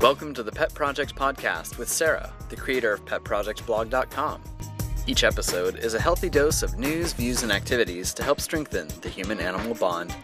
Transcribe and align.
Welcome 0.00 0.32
to 0.32 0.42
the 0.42 0.50
Pet 0.50 0.72
Projects 0.72 1.12
Podcast 1.12 1.76
with 1.76 1.90
Sarah, 1.90 2.32
the 2.48 2.56
creator 2.56 2.90
of 2.90 3.04
PetProjectsBlog.com. 3.04 4.40
Each 5.06 5.24
episode 5.24 5.76
is 5.76 5.92
a 5.92 6.00
healthy 6.00 6.30
dose 6.30 6.62
of 6.62 6.78
news, 6.78 7.12
views, 7.12 7.42
and 7.42 7.52
activities 7.52 8.14
to 8.14 8.22
help 8.22 8.40
strengthen 8.40 8.88
the 9.02 9.10
human 9.10 9.40
animal 9.40 9.74
bond. 9.74 10.16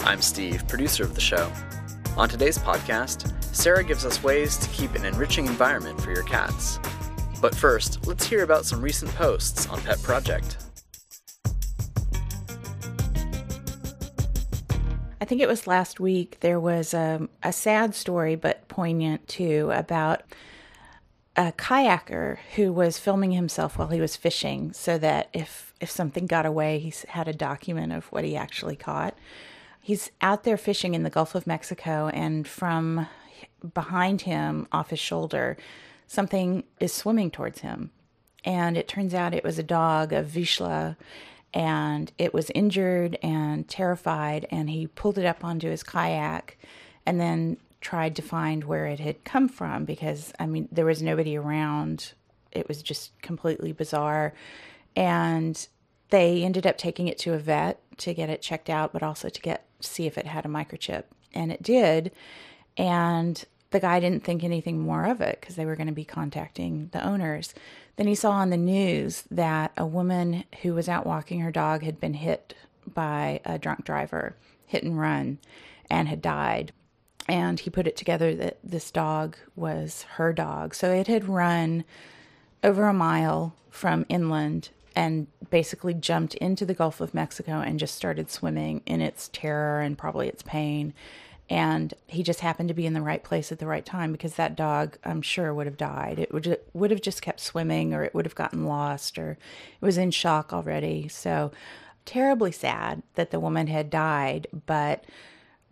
I'm 0.00 0.20
Steve, 0.20 0.66
producer 0.66 1.04
of 1.04 1.14
the 1.14 1.20
show. 1.20 1.52
On 2.16 2.28
today's 2.28 2.58
podcast, 2.58 3.32
Sarah 3.54 3.84
gives 3.84 4.04
us 4.04 4.24
ways 4.24 4.56
to 4.56 4.68
keep 4.70 4.96
an 4.96 5.04
enriching 5.04 5.46
environment 5.46 6.00
for 6.00 6.10
your 6.10 6.24
cats. 6.24 6.80
But 7.40 7.54
first, 7.54 8.08
let's 8.08 8.26
hear 8.26 8.42
about 8.42 8.66
some 8.66 8.82
recent 8.82 9.12
posts 9.12 9.68
on 9.68 9.80
Pet 9.82 10.02
Project. 10.02 10.65
I 15.20 15.24
think 15.24 15.40
it 15.40 15.48
was 15.48 15.66
last 15.66 15.98
week, 15.98 16.38
there 16.40 16.60
was 16.60 16.92
a, 16.92 17.28
a 17.42 17.52
sad 17.52 17.94
story, 17.94 18.36
but 18.36 18.68
poignant 18.68 19.26
too, 19.26 19.70
about 19.72 20.22
a 21.36 21.52
kayaker 21.52 22.38
who 22.54 22.72
was 22.72 22.98
filming 22.98 23.32
himself 23.32 23.78
while 23.78 23.88
he 23.88 24.00
was 24.00 24.16
fishing 24.16 24.72
so 24.72 24.98
that 24.98 25.28
if, 25.32 25.72
if 25.80 25.90
something 25.90 26.26
got 26.26 26.46
away, 26.46 26.78
he 26.78 26.92
had 27.08 27.28
a 27.28 27.32
document 27.32 27.92
of 27.92 28.06
what 28.06 28.24
he 28.24 28.36
actually 28.36 28.76
caught. 28.76 29.16
He's 29.80 30.10
out 30.20 30.44
there 30.44 30.56
fishing 30.56 30.94
in 30.94 31.02
the 31.02 31.10
Gulf 31.10 31.34
of 31.34 31.46
Mexico, 31.46 32.08
and 32.12 32.46
from 32.46 33.06
behind 33.74 34.22
him, 34.22 34.66
off 34.72 34.90
his 34.90 34.98
shoulder, 34.98 35.56
something 36.06 36.64
is 36.80 36.92
swimming 36.92 37.30
towards 37.30 37.60
him. 37.60 37.90
And 38.44 38.76
it 38.76 38.88
turns 38.88 39.14
out 39.14 39.34
it 39.34 39.44
was 39.44 39.58
a 39.58 39.62
dog, 39.62 40.12
a 40.12 40.22
Vizsla, 40.24 40.96
and 41.54 42.12
it 42.18 42.34
was 42.34 42.50
injured 42.54 43.18
and 43.22 43.66
terrified. 43.68 44.46
And 44.50 44.68
he 44.70 44.86
pulled 44.86 45.18
it 45.18 45.24
up 45.24 45.44
onto 45.44 45.70
his 45.70 45.82
kayak 45.82 46.58
and 47.04 47.20
then 47.20 47.56
tried 47.80 48.16
to 48.16 48.22
find 48.22 48.64
where 48.64 48.86
it 48.86 49.00
had 49.00 49.24
come 49.24 49.48
from 49.48 49.84
because, 49.84 50.32
I 50.38 50.46
mean, 50.46 50.68
there 50.72 50.84
was 50.84 51.02
nobody 51.02 51.36
around. 51.36 52.12
It 52.52 52.68
was 52.68 52.82
just 52.82 53.18
completely 53.22 53.72
bizarre. 53.72 54.34
And 54.94 55.66
they 56.10 56.42
ended 56.42 56.66
up 56.66 56.78
taking 56.78 57.08
it 57.08 57.18
to 57.18 57.34
a 57.34 57.38
vet 57.38 57.80
to 57.98 58.14
get 58.14 58.30
it 58.30 58.42
checked 58.42 58.70
out, 58.70 58.92
but 58.92 59.02
also 59.02 59.28
to 59.28 59.40
get 59.40 59.64
see 59.80 60.06
if 60.06 60.18
it 60.18 60.26
had 60.26 60.46
a 60.46 60.48
microchip. 60.48 61.04
And 61.32 61.52
it 61.52 61.62
did. 61.62 62.12
And 62.76 63.44
the 63.70 63.80
guy 63.80 64.00
didn't 64.00 64.24
think 64.24 64.44
anything 64.44 64.80
more 64.80 65.04
of 65.04 65.20
it 65.20 65.38
because 65.40 65.56
they 65.56 65.66
were 65.66 65.76
going 65.76 65.88
to 65.88 65.92
be 65.92 66.04
contacting 66.04 66.88
the 66.92 67.06
owners. 67.06 67.54
Then 67.96 68.06
he 68.06 68.14
saw 68.14 68.32
on 68.32 68.50
the 68.50 68.56
news 68.56 69.24
that 69.30 69.72
a 69.76 69.86
woman 69.86 70.44
who 70.62 70.74
was 70.74 70.88
out 70.88 71.06
walking 71.06 71.40
her 71.40 71.50
dog 71.50 71.82
had 71.82 71.98
been 71.98 72.14
hit 72.14 72.54
by 72.86 73.40
a 73.44 73.58
drunk 73.58 73.84
driver, 73.84 74.36
hit 74.66 74.84
and 74.84 74.98
run, 74.98 75.38
and 75.90 76.08
had 76.08 76.20
died. 76.20 76.72
And 77.28 77.58
he 77.58 77.70
put 77.70 77.86
it 77.86 77.96
together 77.96 78.34
that 78.34 78.58
this 78.62 78.90
dog 78.90 79.36
was 79.56 80.02
her 80.16 80.32
dog. 80.32 80.74
So 80.74 80.92
it 80.92 81.06
had 81.06 81.28
run 81.28 81.84
over 82.62 82.86
a 82.86 82.92
mile 82.92 83.54
from 83.70 84.06
inland 84.08 84.68
and 84.94 85.26
basically 85.50 85.94
jumped 85.94 86.34
into 86.36 86.64
the 86.64 86.74
Gulf 86.74 87.00
of 87.00 87.14
Mexico 87.14 87.60
and 87.60 87.78
just 87.78 87.94
started 87.94 88.30
swimming 88.30 88.82
in 88.86 89.00
its 89.00 89.28
terror 89.32 89.80
and 89.80 89.98
probably 89.98 90.28
its 90.28 90.42
pain 90.42 90.94
and 91.48 91.94
he 92.06 92.22
just 92.22 92.40
happened 92.40 92.68
to 92.68 92.74
be 92.74 92.86
in 92.86 92.92
the 92.92 93.02
right 93.02 93.22
place 93.22 93.52
at 93.52 93.58
the 93.58 93.66
right 93.66 93.84
time 93.84 94.12
because 94.12 94.34
that 94.34 94.56
dog 94.56 94.98
i'm 95.04 95.22
sure 95.22 95.54
would 95.54 95.66
have 95.66 95.76
died. 95.76 96.18
It 96.18 96.32
would 96.32 96.58
would 96.72 96.90
have 96.90 97.02
just 97.02 97.22
kept 97.22 97.40
swimming 97.40 97.94
or 97.94 98.02
it 98.02 98.14
would 98.14 98.26
have 98.26 98.34
gotten 98.34 98.64
lost 98.64 99.18
or 99.18 99.32
it 99.32 99.84
was 99.84 99.98
in 99.98 100.10
shock 100.10 100.52
already. 100.52 101.08
So 101.08 101.52
terribly 102.04 102.52
sad 102.52 103.02
that 103.14 103.30
the 103.30 103.40
woman 103.40 103.66
had 103.66 103.90
died 103.90 104.46
but 104.66 105.04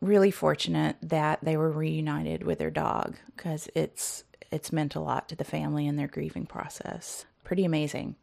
really 0.00 0.30
fortunate 0.30 0.97
that 1.00 1.39
they 1.42 1.56
were 1.56 1.70
reunited 1.70 2.42
with 2.42 2.58
their 2.58 2.70
dog 2.70 3.17
because 3.34 3.69
it's 3.75 4.25
it's 4.50 4.72
meant 4.72 4.95
a 4.95 5.00
lot 5.00 5.28
to 5.28 5.36
the 5.36 5.45
family 5.45 5.89
and 5.89 5.98
their 5.98 6.08
grieving 6.08 6.46
process. 6.46 7.24
Pretty 7.42 7.64
amazing. 7.64 8.14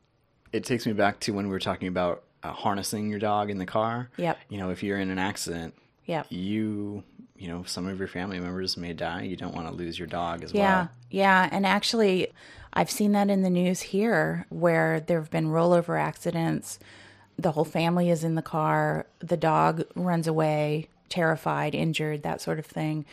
It 0.54 0.64
takes 0.64 0.86
me 0.86 0.94
back 0.94 1.20
to 1.22 1.34
when 1.34 1.46
we 1.46 1.52
were 1.52 1.60
talking 1.60 1.88
about 1.88 2.24
uh, 2.44 2.52
harnessing 2.52 3.10
your 3.10 3.20
dog 3.20 3.50
in 3.50 3.58
the 3.58 3.66
car. 3.66 4.10
Yep. 4.18 4.38
You 4.50 4.58
know 4.58 4.70
if 4.70 4.84
you're 4.84 5.00
in 5.00 5.10
an 5.10 5.20
accident 5.20 5.76
yeah 6.06 6.24
you 6.30 7.04
you 7.42 7.48
know 7.48 7.64
some 7.64 7.88
of 7.88 7.98
your 7.98 8.08
family 8.08 8.40
members 8.40 8.78
may 8.78 8.94
die 8.94 9.24
you 9.24 9.36
don't 9.36 9.56
want 9.56 9.68
to 9.68 9.74
lose 9.74 9.98
your 9.98 10.08
dog 10.08 10.44
as 10.44 10.54
yeah, 10.54 10.60
well 10.62 10.90
yeah 11.10 11.44
Yeah. 11.44 11.50
and 11.52 11.66
actually 11.66 12.32
i've 12.74 12.92
seen 12.92 13.14
that 13.14 13.30
in 13.30 13.42
the 13.42 13.50
news 13.50 13.82
here 13.82 14.46
where 14.50 15.00
there 15.00 15.20
have 15.20 15.32
been 15.32 15.48
rollover 15.48 16.00
accidents 16.00 16.78
the 17.40 17.54
whole 17.54 17.66
family 17.66 18.12
is 18.12 18.24
in 18.24 18.36
the 18.36 18.44
car 18.44 19.08
the 19.20 19.38
dog 19.38 19.84
runs 19.96 20.28
away 20.28 20.88
terrified 21.10 21.74
injured 21.74 22.22
that 22.22 22.42
sort 22.42 22.60
of 22.60 22.66
thing 22.66 23.06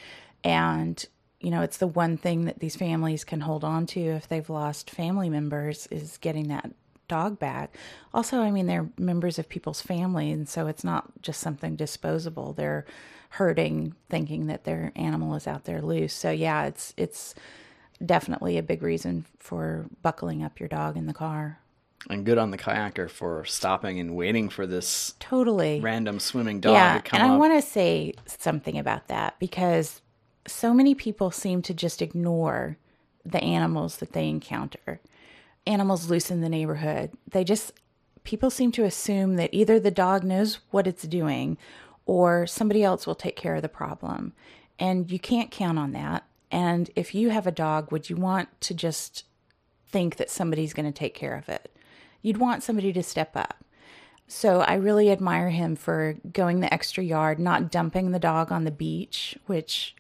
and 0.45 1.06
you 1.41 1.50
know 1.50 1.62
it's 1.62 1.78
the 1.78 1.87
one 1.87 2.19
thing 2.19 2.45
that 2.45 2.59
these 2.59 2.77
families 2.77 3.25
can 3.25 3.41
hold 3.41 3.65
on 3.65 3.87
to 3.87 4.00
if 4.00 4.28
they've 4.28 4.50
lost 4.50 4.91
family 4.91 5.31
members 5.31 5.87
is 5.91 6.19
getting 6.19 6.49
that 6.49 6.71
dog 7.09 7.39
back. 7.39 7.75
Also, 8.12 8.43
I 8.43 8.50
mean, 8.50 8.66
they're 8.66 8.91
members 8.99 9.39
of 9.39 9.49
people's 9.49 9.81
family, 9.81 10.31
and 10.31 10.47
so 10.47 10.66
it's 10.66 10.84
not 10.84 11.10
just 11.22 11.41
something 11.41 11.75
disposable. 11.75 12.53
They're 12.53 12.84
hurting, 13.31 13.94
thinking 14.09 14.47
that 14.47 14.65
their 14.65 14.93
animal 14.97 15.34
is 15.34 15.47
out 15.47 15.65
there 15.65 15.83
loose. 15.83 16.15
So 16.15 16.31
yeah, 16.31 16.65
it's 16.65 16.94
it's 16.97 17.34
definitely 18.05 18.59
a 18.59 18.62
big 18.62 18.83
reason 18.83 19.27
for 19.39 19.87
buckling 20.03 20.43
up 20.43 20.61
your 20.61 20.69
dog 20.69 20.97
in 20.97 21.06
the 21.06 21.15
car. 21.15 21.61
And 22.09 22.25
good 22.25 22.39
on 22.39 22.53
the 22.53 22.59
kayaker 22.59 23.11
for 23.11 23.44
stopping 23.44 23.99
and 23.99 24.15
waiting 24.15 24.49
for 24.49 24.66
this 24.66 25.15
totally 25.19 25.81
random 25.81 26.21
swimming 26.21 26.61
dog 26.61 26.75
yeah, 26.75 26.94
to 26.94 27.03
come 27.03 27.21
and. 27.21 27.33
I 27.33 27.37
want 27.37 27.61
to 27.61 27.69
say 27.69 28.15
something 28.27 28.78
about 28.78 29.09
that 29.09 29.39
because 29.39 30.00
so 30.47 30.72
many 30.72 30.95
people 30.95 31.31
seem 31.31 31.60
to 31.62 31.75
just 31.75 32.00
ignore 32.00 32.78
the 33.25 33.43
animals 33.43 33.99
that 33.99 34.12
they 34.12 34.28
encounter 34.28 35.00
animals 35.69 36.10
loose 36.10 36.31
in 36.31 36.41
the 36.41 36.49
neighborhood. 36.49 37.12
They 37.31 37.45
just, 37.45 37.72
people 38.25 38.50
seem 38.50 38.72
to 38.72 38.84
assume 38.84 39.37
that 39.37 39.50
either 39.53 39.78
the 39.78 39.91
dog 39.91 40.25
knows 40.25 40.60
what 40.71 40.87
it's 40.87 41.05
doing 41.05 41.59
or 42.08 42.46
somebody 42.46 42.82
else 42.82 43.06
will 43.06 43.14
take 43.14 43.36
care 43.36 43.54
of 43.54 43.62
the 43.62 43.69
problem. 43.69 44.32
And 44.78 45.12
you 45.12 45.19
can't 45.19 45.50
count 45.50 45.78
on 45.78 45.92
that. 45.92 46.24
And 46.50 46.91
if 46.96 47.14
you 47.14 47.28
have 47.28 47.46
a 47.46 47.52
dog, 47.52 47.92
would 47.92 48.08
you 48.08 48.16
want 48.16 48.48
to 48.62 48.74
just 48.74 49.24
think 49.86 50.16
that 50.16 50.30
somebody's 50.30 50.72
going 50.72 50.91
to 50.91 50.98
take 50.98 51.14
care 51.14 51.36
of 51.36 51.50
it? 51.50 51.70
You'd 52.22 52.38
want 52.38 52.62
somebody 52.62 52.94
to 52.94 53.02
step 53.02 53.36
up. 53.36 53.62
So 54.26 54.60
I 54.62 54.74
really 54.74 55.10
admire 55.10 55.50
him 55.50 55.76
for 55.76 56.16
going 56.32 56.60
the 56.60 56.72
extra 56.72 57.04
yard, 57.04 57.38
not 57.38 57.70
dumping 57.70 58.10
the 58.10 58.18
dog 58.18 58.50
on 58.50 58.64
the 58.64 58.70
beach, 58.70 59.38
which 59.44 59.94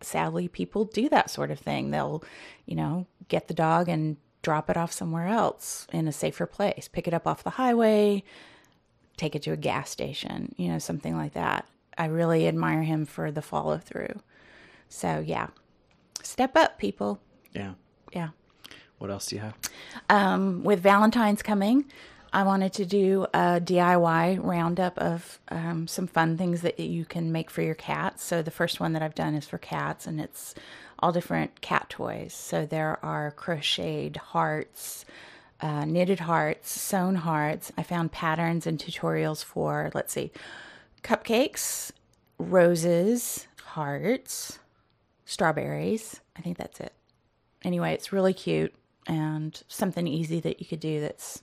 sadly 0.00 0.46
people 0.46 0.84
do 0.84 1.08
that 1.08 1.28
sort 1.28 1.50
of 1.50 1.58
thing. 1.58 1.90
They'll, 1.90 2.22
you 2.66 2.76
know, 2.76 3.08
get 3.26 3.48
the 3.48 3.54
dog 3.54 3.88
and 3.88 4.16
drop 4.42 4.70
it 4.70 4.76
off 4.76 4.92
somewhere 4.92 5.26
else 5.26 5.88
in 5.92 6.06
a 6.06 6.12
safer 6.12 6.46
place, 6.46 6.88
pick 6.92 7.08
it 7.08 7.14
up 7.14 7.26
off 7.26 7.42
the 7.42 7.50
highway, 7.50 8.22
take 9.16 9.34
it 9.34 9.42
to 9.42 9.52
a 9.52 9.56
gas 9.56 9.90
station, 9.90 10.54
you 10.56 10.68
know, 10.68 10.78
something 10.78 11.16
like 11.16 11.34
that. 11.34 11.66
I 11.96 12.06
really 12.06 12.48
admire 12.48 12.82
him 12.82 13.04
for 13.04 13.30
the 13.30 13.42
follow 13.42 13.78
through. 13.78 14.20
So, 14.88 15.22
yeah, 15.24 15.48
step 16.22 16.56
up, 16.56 16.78
people. 16.78 17.20
Yeah. 17.52 17.74
Yeah. 18.12 18.28
What 18.98 19.10
else 19.10 19.26
do 19.26 19.36
you 19.36 19.42
have? 19.42 19.54
Um, 20.08 20.64
with 20.64 20.80
Valentine's 20.80 21.42
coming, 21.42 21.86
I 22.32 22.44
wanted 22.44 22.72
to 22.74 22.86
do 22.86 23.26
a 23.34 23.60
DIY 23.60 24.38
roundup 24.42 24.98
of 24.98 25.38
um, 25.48 25.86
some 25.86 26.06
fun 26.06 26.38
things 26.38 26.62
that 26.62 26.80
you 26.80 27.04
can 27.04 27.32
make 27.32 27.50
for 27.50 27.62
your 27.62 27.74
cats. 27.74 28.24
So, 28.24 28.42
the 28.42 28.50
first 28.50 28.80
one 28.80 28.94
that 28.94 29.02
I've 29.02 29.14
done 29.14 29.34
is 29.34 29.46
for 29.46 29.58
cats, 29.58 30.06
and 30.06 30.20
it's 30.20 30.54
all 31.02 31.12
different 31.12 31.60
cat 31.60 31.90
toys. 31.90 32.32
So 32.32 32.64
there 32.64 33.04
are 33.04 33.32
crocheted 33.32 34.16
hearts, 34.16 35.04
uh, 35.62 35.84
knitted 35.84 36.20
hearts, 36.20 36.70
sewn 36.70 37.14
hearts. 37.14 37.72
I 37.78 37.82
found 37.84 38.12
patterns 38.12 38.66
and 38.66 38.78
tutorials 38.78 39.44
for, 39.44 39.90
let's 39.94 40.12
see, 40.12 40.32
cupcakes, 41.02 41.92
roses, 42.38 43.46
hearts, 43.64 44.58
strawberries. 45.24 46.20
I 46.36 46.42
think 46.42 46.58
that's 46.58 46.80
it. 46.80 46.92
Anyway, 47.64 47.92
it's 47.92 48.12
really 48.12 48.34
cute 48.34 48.74
and 49.06 49.62
something 49.68 50.06
easy 50.06 50.40
that 50.40 50.60
you 50.60 50.66
could 50.66 50.80
do 50.80 51.00
that's 51.00 51.42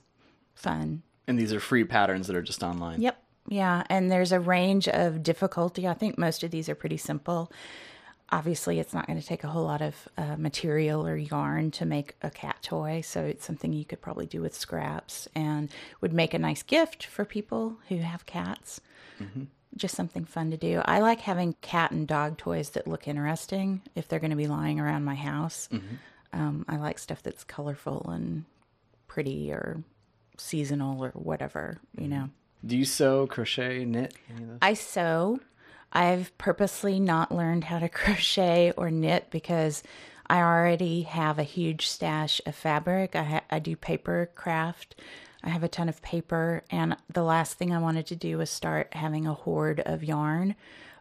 fun. 0.54 1.02
And 1.26 1.38
these 1.38 1.52
are 1.52 1.60
free 1.60 1.84
patterns 1.84 2.26
that 2.26 2.36
are 2.36 2.42
just 2.42 2.62
online. 2.62 3.00
Yep. 3.00 3.22
Yeah. 3.48 3.84
And 3.88 4.10
there's 4.10 4.32
a 4.32 4.40
range 4.40 4.86
of 4.88 5.22
difficulty. 5.22 5.88
I 5.88 5.94
think 5.94 6.18
most 6.18 6.42
of 6.42 6.50
these 6.50 6.68
are 6.68 6.74
pretty 6.74 6.98
simple 6.98 7.50
obviously 8.32 8.78
it's 8.78 8.94
not 8.94 9.06
going 9.06 9.20
to 9.20 9.26
take 9.26 9.44
a 9.44 9.48
whole 9.48 9.64
lot 9.64 9.82
of 9.82 10.08
uh, 10.16 10.36
material 10.36 11.06
or 11.06 11.16
yarn 11.16 11.70
to 11.70 11.84
make 11.84 12.14
a 12.22 12.30
cat 12.30 12.56
toy 12.62 13.00
so 13.00 13.22
it's 13.22 13.44
something 13.44 13.72
you 13.72 13.84
could 13.84 14.00
probably 14.00 14.26
do 14.26 14.40
with 14.40 14.54
scraps 14.54 15.28
and 15.34 15.70
would 16.00 16.12
make 16.12 16.34
a 16.34 16.38
nice 16.38 16.62
gift 16.62 17.06
for 17.06 17.24
people 17.24 17.76
who 17.88 17.98
have 17.98 18.26
cats 18.26 18.80
mm-hmm. 19.20 19.44
just 19.76 19.96
something 19.96 20.24
fun 20.24 20.50
to 20.50 20.56
do 20.56 20.80
i 20.84 21.00
like 21.00 21.20
having 21.20 21.54
cat 21.60 21.90
and 21.90 22.06
dog 22.06 22.36
toys 22.36 22.70
that 22.70 22.86
look 22.86 23.08
interesting 23.08 23.82
if 23.94 24.06
they're 24.06 24.20
going 24.20 24.30
to 24.30 24.36
be 24.36 24.48
lying 24.48 24.78
around 24.78 25.04
my 25.04 25.16
house 25.16 25.68
mm-hmm. 25.72 25.94
um, 26.32 26.64
i 26.68 26.76
like 26.76 26.98
stuff 26.98 27.22
that's 27.22 27.44
colorful 27.44 28.08
and 28.10 28.44
pretty 29.08 29.50
or 29.50 29.82
seasonal 30.36 31.04
or 31.04 31.10
whatever 31.10 31.78
you 31.96 32.04
mm-hmm. 32.04 32.12
know 32.12 32.30
do 32.64 32.76
you 32.76 32.84
sew 32.84 33.26
crochet 33.26 33.84
knit 33.84 34.14
i 34.62 34.72
sew 34.74 35.40
I've 35.92 36.36
purposely 36.38 37.00
not 37.00 37.34
learned 37.34 37.64
how 37.64 37.78
to 37.78 37.88
crochet 37.90 38.72
or 38.76 38.90
knit 38.90 39.28
because 39.30 39.82
I 40.28 40.40
already 40.40 41.02
have 41.02 41.38
a 41.38 41.44
huge 41.44 41.88
stash 41.88 42.40
of 42.46 42.54
fabric. 42.54 43.16
I, 43.16 43.22
ha- 43.22 43.44
I 43.50 43.58
do 43.58 43.74
paper 43.74 44.30
craft. 44.34 44.94
I 45.42 45.48
have 45.48 45.64
a 45.64 45.68
ton 45.68 45.88
of 45.88 46.02
paper, 46.02 46.62
and 46.70 46.96
the 47.08 47.22
last 47.22 47.54
thing 47.54 47.72
I 47.72 47.78
wanted 47.80 48.06
to 48.08 48.16
do 48.16 48.38
was 48.38 48.50
start 48.50 48.92
having 48.92 49.26
a 49.26 49.34
hoard 49.34 49.80
of 49.80 50.04
yarn. 50.04 50.54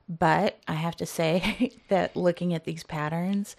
But 0.08 0.60
I 0.68 0.74
have 0.74 0.96
to 0.98 1.06
say 1.06 1.74
that 1.90 2.16
looking 2.16 2.54
at 2.54 2.64
these 2.64 2.84
patterns 2.84 3.56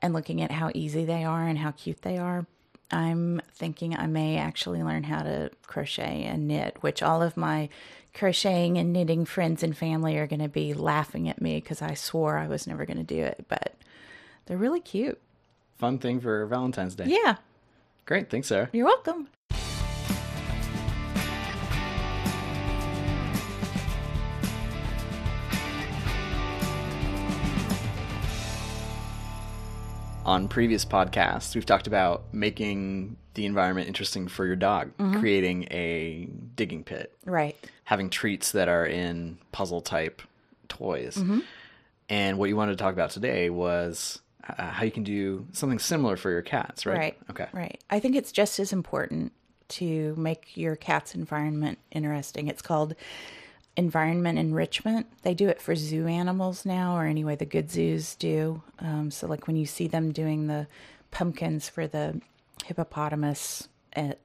and 0.00 0.12
looking 0.12 0.42
at 0.42 0.50
how 0.50 0.70
easy 0.74 1.04
they 1.04 1.24
are 1.24 1.48
and 1.48 1.58
how 1.58 1.72
cute 1.72 2.02
they 2.02 2.18
are, 2.18 2.46
I'm 2.92 3.40
thinking 3.54 3.96
I 3.96 4.06
may 4.06 4.36
actually 4.36 4.82
learn 4.82 5.04
how 5.04 5.22
to 5.22 5.50
crochet 5.66 6.24
and 6.24 6.46
knit, 6.46 6.76
which 6.82 7.02
all 7.02 7.22
of 7.22 7.36
my 7.36 7.68
crocheting 8.14 8.76
and 8.76 8.92
knitting 8.92 9.24
friends 9.24 9.62
and 9.62 9.76
family 9.76 10.18
are 10.18 10.26
going 10.26 10.42
to 10.42 10.48
be 10.48 10.74
laughing 10.74 11.28
at 11.28 11.40
me 11.40 11.56
because 11.56 11.80
I 11.80 11.94
swore 11.94 12.36
I 12.36 12.46
was 12.46 12.66
never 12.66 12.84
going 12.84 12.98
to 12.98 13.02
do 13.02 13.22
it. 13.22 13.46
But 13.48 13.74
they're 14.46 14.56
really 14.56 14.80
cute. 14.80 15.20
Fun 15.78 15.98
thing 15.98 16.20
for 16.20 16.44
Valentine's 16.46 16.94
Day. 16.94 17.06
Yeah. 17.06 17.36
Great. 18.04 18.30
Thanks, 18.30 18.48
Sarah. 18.48 18.68
You're 18.72 18.86
welcome. 18.86 19.28
On 30.24 30.48
previous 30.48 30.84
podcasts, 30.84 31.54
we've 31.54 31.66
talked 31.66 31.86
about 31.86 32.24
making 32.32 33.16
the 33.34 33.46
environment 33.46 33.88
interesting 33.88 34.28
for 34.28 34.46
your 34.46 34.56
dog, 34.56 34.96
mm-hmm. 34.98 35.18
creating 35.18 35.64
a 35.70 36.28
digging 36.54 36.84
pit, 36.84 37.16
right? 37.24 37.56
Having 37.84 38.10
treats 38.10 38.52
that 38.52 38.68
are 38.68 38.86
in 38.86 39.38
puzzle 39.52 39.80
type 39.80 40.22
toys. 40.68 41.16
Mm-hmm. 41.16 41.40
And 42.08 42.38
what 42.38 42.48
you 42.48 42.56
wanted 42.56 42.72
to 42.72 42.82
talk 42.82 42.92
about 42.92 43.10
today 43.10 43.48
was 43.48 44.20
uh, 44.48 44.70
how 44.70 44.84
you 44.84 44.90
can 44.90 45.04
do 45.04 45.46
something 45.52 45.78
similar 45.78 46.16
for 46.16 46.30
your 46.30 46.42
cats, 46.42 46.84
right? 46.84 46.98
Right. 46.98 47.18
Okay. 47.30 47.46
Right. 47.52 47.82
I 47.90 48.00
think 48.00 48.16
it's 48.16 48.32
just 48.32 48.58
as 48.58 48.72
important 48.72 49.32
to 49.68 50.14
make 50.16 50.56
your 50.56 50.76
cat's 50.76 51.14
environment 51.14 51.78
interesting. 51.90 52.48
It's 52.48 52.60
called 52.62 52.94
environment 53.76 54.38
enrichment. 54.38 55.06
They 55.22 55.34
do 55.34 55.48
it 55.48 55.60
for 55.60 55.74
zoo 55.74 56.06
animals 56.06 56.64
now, 56.64 56.96
or 56.96 57.06
anyway, 57.06 57.36
the 57.36 57.46
good 57.46 57.70
zoos 57.70 58.14
do. 58.16 58.62
Um, 58.78 59.10
so, 59.10 59.26
like 59.26 59.46
when 59.46 59.56
you 59.56 59.66
see 59.66 59.88
them 59.88 60.12
doing 60.12 60.46
the 60.46 60.66
pumpkins 61.10 61.68
for 61.68 61.86
the 61.86 62.20
hippopotamus 62.64 63.68
at 63.94 64.18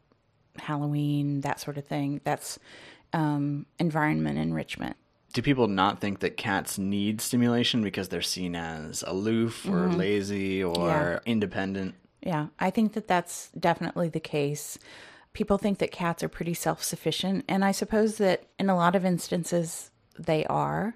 Halloween, 0.57 1.41
that 1.41 1.59
sort 1.59 1.77
of 1.77 1.85
thing, 1.85 2.21
that's 2.23 2.59
um, 3.13 3.65
environment 3.79 4.37
enrichment. 4.37 4.95
Do 5.33 5.41
people 5.41 5.67
not 5.67 5.99
think 5.99 6.19
that 6.19 6.35
cats 6.35 6.77
need 6.77 7.21
stimulation 7.21 7.83
because 7.83 8.09
they're 8.09 8.21
seen 8.21 8.55
as 8.55 9.03
aloof 9.05 9.65
or 9.65 9.87
mm-hmm. 9.87 9.97
lazy 9.97 10.63
or 10.63 10.87
yeah. 10.87 11.19
independent? 11.25 11.95
Yeah, 12.23 12.47
I 12.59 12.71
think 12.71 12.93
that 12.93 13.07
that's 13.07 13.49
definitely 13.57 14.09
the 14.09 14.19
case 14.19 14.79
people 15.37 15.59
think 15.59 15.77
that 15.77 15.91
cats 15.91 16.23
are 16.23 16.29
pretty 16.29 16.55
self 16.55 16.83
sufficient. 16.83 17.45
And 17.47 17.63
I 17.63 17.71
suppose 17.71 18.17
that 18.17 18.47
in 18.57 18.71
a 18.71 18.75
lot 18.75 18.95
of 18.95 19.05
instances 19.05 19.91
they 20.17 20.43
are, 20.47 20.95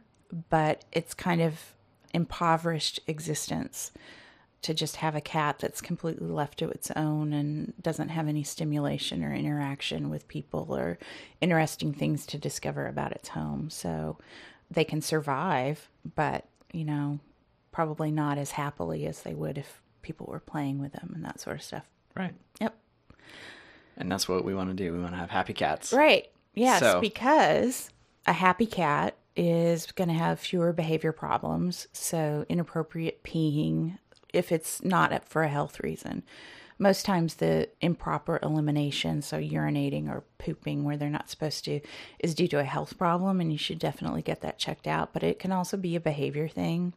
but 0.50 0.84
it's 0.92 1.14
kind 1.14 1.42
of 1.42 1.76
impoverished 2.12 3.00
existence 3.06 3.92
to 4.64 4.74
just 4.74 4.96
have 4.96 5.16
a 5.16 5.22
cat 5.22 5.60
that's 5.60 5.80
completely 5.80 6.28
left 6.28 6.58
to 6.58 6.70
its 6.70 6.90
own 6.96 7.34
and 7.34 7.74
doesn't 7.84 8.10
have 8.10 8.28
any 8.28 8.42
stimulation 8.42 9.24
or 9.24 9.32
interaction 9.32 10.10
with 10.10 10.28
people 10.28 10.76
or 10.76 10.98
interesting 11.40 11.94
things 11.94 12.26
to 12.26 12.40
discover 12.40 12.88
about 12.88 13.12
its 13.12 13.30
home. 13.30 13.70
So 13.70 14.18
they 14.72 14.84
can 14.84 15.02
survive, 15.02 15.88
but, 16.16 16.48
you 16.74 16.84
know, 16.84 17.20
probably 17.72 18.10
not 18.10 18.40
as 18.40 18.52
happily 18.52 19.06
as 19.06 19.22
they 19.22 19.36
would 19.36 19.60
if 19.60 19.84
people 20.02 20.26
were 20.26 20.40
playing 20.40 20.80
with 20.80 20.94
them 20.94 21.12
and 21.14 21.24
that 21.26 21.40
sort 21.40 21.58
of 21.58 21.62
stuff. 21.62 21.86
Right. 22.16 22.34
Yep. 22.60 22.76
And 23.98 24.12
that's 24.12 24.28
what 24.28 24.46
we 24.46 24.54
want 24.54 24.70
to 24.70 24.76
do. 24.76 24.94
We 24.94 25.00
want 25.00 25.14
to 25.14 25.18
have 25.18 25.30
happy 25.30 25.54
cats. 25.54 25.94
Right. 25.94 26.30
Yes, 26.54 26.80
so. 26.80 27.00
because 27.00 27.90
a 28.26 28.34
happy 28.34 28.66
cat 28.66 29.16
is 29.36 29.92
going 29.92 30.10
to 30.10 30.14
have 30.14 30.40
fewer 30.40 30.74
behavior 30.74 31.12
problems. 31.12 31.88
So, 31.94 32.46
inappropriate 32.50 33.24
peeing, 33.24 33.98
if 34.34 34.52
it's 34.52 34.84
not 34.84 35.28
for 35.28 35.44
a 35.44 35.50
health 35.50 35.80
reason. 35.80 36.24
Most 36.78 37.06
times, 37.06 37.36
the 37.36 37.70
improper 37.80 38.40
elimination, 38.42 39.22
so 39.22 39.38
urinating 39.38 40.10
or 40.10 40.24
pooping 40.40 40.84
where 40.84 40.98
they're 40.98 41.10
not 41.10 41.30
supposed 41.30 41.64
to, 41.66 41.80
is 42.20 42.34
due 42.34 42.48
to 42.48 42.60
a 42.60 42.64
health 42.64 42.98
problem, 42.98 43.40
and 43.40 43.52
you 43.52 43.58
should 43.58 43.78
definitely 43.78 44.24
get 44.24 44.42
that 44.42 44.58
checked 44.58 44.88
out. 44.88 45.14
But 45.14 45.22
it 45.22 45.38
can 45.38 45.52
also 45.52 45.78
be 45.78 45.96
a 45.96 46.00
behavior 46.00 46.48
thing. 46.48 46.94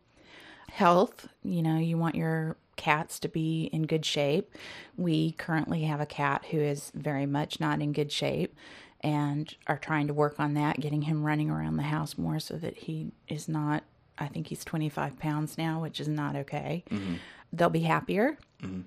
Health, 0.71 1.29
you 1.43 1.63
know, 1.63 1.77
you 1.77 1.99
want 1.99 2.15
your 2.15 2.57
cats 2.77 3.19
to 3.21 3.29
be 3.29 3.65
in 3.73 3.83
good 3.83 4.05
shape. 4.05 4.55
We 4.97 5.33
currently 5.33 5.83
have 5.83 6.01
a 6.01 6.07
cat 6.07 6.47
who 6.51 6.59
is 6.59 6.93
very 6.95 7.27
much 7.27 7.61
not 7.61 7.81
in 7.81 7.93
good 7.93 8.13
shape 8.13 8.55
and 9.01 9.55
are 9.67 9.79
trying 9.79 10.07
to 10.07 10.15
work 10.15 10.41
on 10.41 10.55
that, 10.55 10.81
getting 10.81 11.03
him 11.03 11.25
running 11.25 11.51
around 11.51 11.77
the 11.77 11.83
house 11.85 12.17
more 12.17 12.41
so 12.41 12.57
that 12.57 12.77
he 12.77 13.13
is 13.29 13.49
not, 13.49 13.85
I 14.19 14.29
think 14.29 14.47
he's 14.47 14.65
25 14.65 15.19
pounds 15.19 15.59
now, 15.59 15.81
which 15.81 16.01
is 16.01 16.09
not 16.09 16.37
okay. 16.37 16.85
Mm-hmm. 16.91 17.15
They'll 17.53 17.71
be 17.71 17.81
happier. 17.81 18.39
Mm-hmm. 18.63 18.81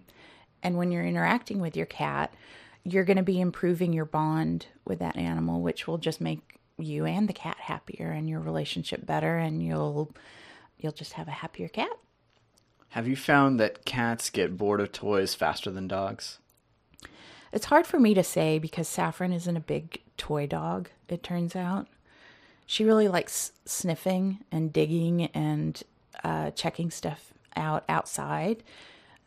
And 0.64 0.78
when 0.78 0.92
you're 0.92 1.06
interacting 1.06 1.60
with 1.60 1.78
your 1.78 1.86
cat, 1.86 2.34
you're 2.84 3.04
going 3.04 3.18
to 3.18 3.24
be 3.24 3.40
improving 3.40 3.94
your 3.94 4.06
bond 4.06 4.68
with 4.86 5.00
that 5.00 5.18
animal, 5.18 5.62
which 5.62 5.88
will 5.88 5.98
just 5.98 6.20
make 6.20 6.58
you 6.78 7.06
and 7.06 7.28
the 7.28 7.34
cat 7.34 7.58
happier 7.58 8.12
and 8.12 8.30
your 8.30 8.40
relationship 8.40 9.06
better 9.06 9.38
and 9.38 9.64
you'll 9.64 10.12
you'll 10.78 10.92
just 10.92 11.14
have 11.14 11.28
a 11.28 11.32
happier 11.32 11.68
cat. 11.68 11.92
Have 12.98 13.08
you 13.08 13.16
found 13.16 13.60
that 13.60 13.86
cats 13.86 14.32
get 14.32 14.58
bored 14.58 14.82
of 14.82 14.92
toys 14.92 15.36
faster 15.36 15.70
than 15.70 15.88
dogs? 15.88 16.40
It's 17.54 17.66
hard 17.66 17.86
for 17.86 18.00
me 18.00 18.16
to 18.16 18.24
say 18.24 18.58
because 18.58 18.88
Saffron 18.88 19.32
isn't 19.32 19.56
a 19.56 19.60
big 19.60 20.02
toy 20.18 20.48
dog, 20.48 20.90
it 21.08 21.22
turns 21.22 21.56
out. 21.56 21.86
She 22.66 22.84
really 22.84 23.08
likes 23.08 23.52
sniffing 23.66 24.40
and 24.52 24.74
digging 24.74 25.26
and 25.26 25.84
uh, 26.24 26.50
checking 26.50 26.90
stuff 26.90 27.34
out 27.56 27.84
outside. 27.88 28.64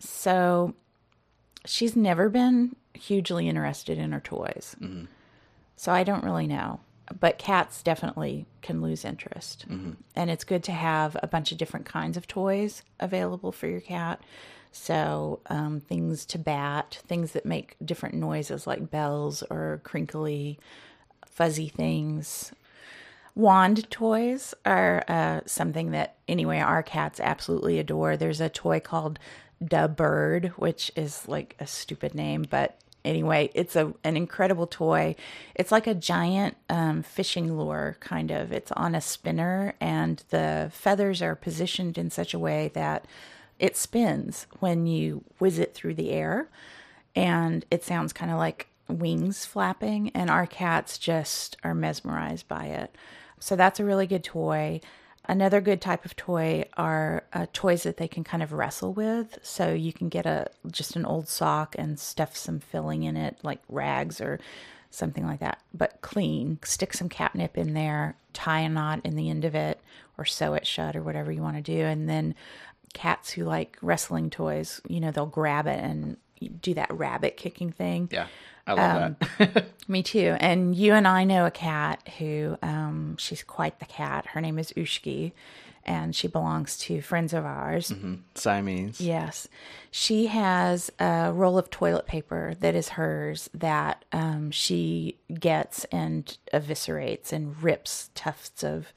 So 0.01 0.75
she's 1.65 1.95
never 1.95 2.29
been 2.29 2.75
hugely 2.95 3.49
interested 3.49 3.99
in 3.99 4.11
her 4.11 4.19
toys. 4.19 4.75
Mm-hmm. 4.81 5.05
So 5.77 5.93
I 5.93 6.03
don't 6.03 6.25
really 6.25 6.49
know 6.49 6.81
but 7.19 7.39
cats 7.39 7.83
definitely 7.83 8.47
can 8.63 8.81
lose 8.83 9.05
interest. 9.05 9.67
Mm-hmm. 9.69 9.93
And 10.15 10.31
it's 10.31 10.45
good 10.45 10.63
to 10.65 10.73
have 10.73 11.17
a 11.23 11.27
bunch 11.27 11.53
of 11.53 11.59
different 11.59 11.87
kinds 11.87 12.17
of 12.17 12.27
toys 12.27 12.83
available 13.01 13.53
for 13.53 13.67
your 13.67 13.81
cat. 13.81 14.23
So, 14.73 15.41
um, 15.47 15.81
things 15.81 16.25
to 16.27 16.39
bat, 16.39 17.01
things 17.09 17.33
that 17.33 17.45
make 17.45 17.75
different 17.85 18.15
noises 18.15 18.67
like 18.67 18.91
bells 18.91 19.43
or 19.51 19.81
crinkly, 19.83 20.61
fuzzy 21.27 21.69
things. 21.69 22.53
Wand 23.35 23.91
toys 23.91 24.55
are 24.65 25.05
uh, 25.09 25.41
something 25.47 25.91
that, 25.93 26.17
anyway, 26.29 26.59
our 26.59 26.83
cats 26.83 27.19
absolutely 27.19 27.79
adore. 27.79 28.17
There's 28.17 28.41
a 28.41 28.49
toy 28.49 28.79
called 28.79 29.19
Da 29.65 29.89
Bird, 29.89 30.53
which 30.57 30.93
is 30.95 31.27
like 31.27 31.57
a 31.59 31.67
stupid 31.67 32.15
name, 32.15 32.47
but 32.49 32.79
anyway, 33.05 33.51
it's 33.55 33.77
a 33.77 33.93
an 34.05 34.17
incredible 34.17 34.67
toy. 34.67 35.17
It's 35.55 35.73
like 35.73 35.87
a 35.87 35.95
giant 35.95 36.57
um, 36.69 37.03
fishing 37.03 37.57
lure, 37.57 37.97
kind 38.01 38.31
of. 38.31 38.53
It's 38.53 38.73
on 38.73 38.95
a 38.95 39.01
spinner, 39.01 39.75
and 39.81 40.23
the 40.31 40.71
feathers 40.73 41.23
are 41.23 41.35
positioned 41.35 41.99
in 41.99 42.11
such 42.11 42.35
a 42.35 42.39
way 42.39 42.71
that 42.75 43.07
it 43.59 43.77
spins 43.77 44.47
when 44.61 44.87
you 44.87 45.25
whiz 45.39 45.59
it 45.59 45.75
through 45.75 45.95
the 45.95 46.11
air, 46.11 46.49
and 47.15 47.65
it 47.71 47.85
sounds 47.85 48.13
kind 48.13 48.31
of 48.31 48.39
like 48.39 48.69
wings 48.89 49.45
flapping. 49.45 50.11
And 50.11 50.31
our 50.31 50.47
cats 50.47 50.99
just 50.99 51.57
are 51.63 51.75
mesmerized 51.75 52.49
by 52.49 52.67
it. 52.67 52.95
So 53.39 53.57
that's 53.57 53.81
a 53.81 53.85
really 53.85 54.07
good 54.07 54.25
toy. 54.25 54.81
Another 55.31 55.61
good 55.61 55.81
type 55.81 56.05
of 56.05 56.17
toy 56.17 56.65
are 56.77 57.23
uh, 57.33 57.47
toys 57.53 57.85
that 57.85 57.99
they 57.99 58.09
can 58.09 58.25
kind 58.25 58.43
of 58.43 58.53
wrestle 58.53 58.93
with. 58.93 59.39
So 59.43 59.73
you 59.73 59.93
can 59.93 60.09
get 60.09 60.27
a 60.27 60.49
just 60.73 60.97
an 60.97 61.07
old 61.07 61.29
sock 61.29 61.77
and 61.79 62.01
stuff 62.01 62.37
some 62.37 62.59
filling 62.59 63.05
in 63.05 63.17
it, 63.17 63.39
like 63.45 63.61
rags 63.69 64.21
or 64.21 64.41
something 64.91 65.25
like 65.25 65.39
that, 65.39 65.63
but 65.73 66.01
clean. 66.01 66.59
Stick 66.65 66.93
some 66.93 67.09
catnip 67.09 67.57
in 67.57 67.75
there, 67.75 68.17
tie 68.33 68.59
a 68.59 68.69
knot 68.69 69.03
in 69.05 69.15
the 69.15 69.31
end 69.31 69.45
of 69.45 69.55
it, 69.55 69.81
or 70.19 70.25
sew 70.25 70.55
it 70.55 70.67
shut, 70.67 70.97
or 70.97 71.03
whatever 71.03 71.31
you 71.31 71.43
want 71.43 71.55
to 71.55 71.63
do. 71.63 71.81
And 71.81 72.09
then 72.09 72.35
cats 72.93 73.31
who 73.31 73.45
like 73.45 73.79
wrestling 73.83 74.31
toys, 74.31 74.81
you 74.89 74.99
know, 74.99 75.13
they'll 75.13 75.27
grab 75.27 75.69
it 75.69 75.79
and 75.79 76.17
do 76.61 76.75
that 76.75 76.91
rabbit 76.93 77.37
kicking 77.37 77.71
thing. 77.71 78.09
Yeah. 78.11 78.27
I 78.71 78.73
love 78.75 79.03
um, 79.03 79.17
that. 79.39 79.67
me 79.89 80.03
too. 80.03 80.37
And 80.39 80.75
you 80.75 80.95
and 80.95 81.09
I 81.09 81.25
know 81.25 81.47
a 81.47 81.51
cat 81.51 82.09
who, 82.19 82.57
um, 82.63 83.17
she's 83.19 83.43
quite 83.43 83.79
the 83.79 83.87
cat. 83.87 84.27
Her 84.27 84.41
name 84.41 84.59
is 84.59 84.73
Ushki, 84.73 85.33
and 85.85 86.15
she 86.15 86.29
belongs 86.29 86.79
to 86.79 87.01
friends 87.03 87.33
of 87.33 87.45
ours. 87.45 87.91
Mm-hmm. 87.91 88.15
Siamese. 88.35 89.01
Yes. 89.01 89.49
She 89.91 90.27
has 90.27 90.91
a 91.01 91.33
roll 91.33 91.59
of 91.59 91.71
toilet 91.71 92.07
paper 92.07 92.55
that 92.61 92.75
is 92.75 92.91
hers 92.91 93.51
that 93.55 94.05
um, 94.13 94.51
she 94.51 95.19
gets 95.39 95.85
and 95.87 96.37
eviscerates 96.53 97.33
and 97.33 97.61
rips 97.63 98.11
tufts 98.15 98.63
of 98.63 98.93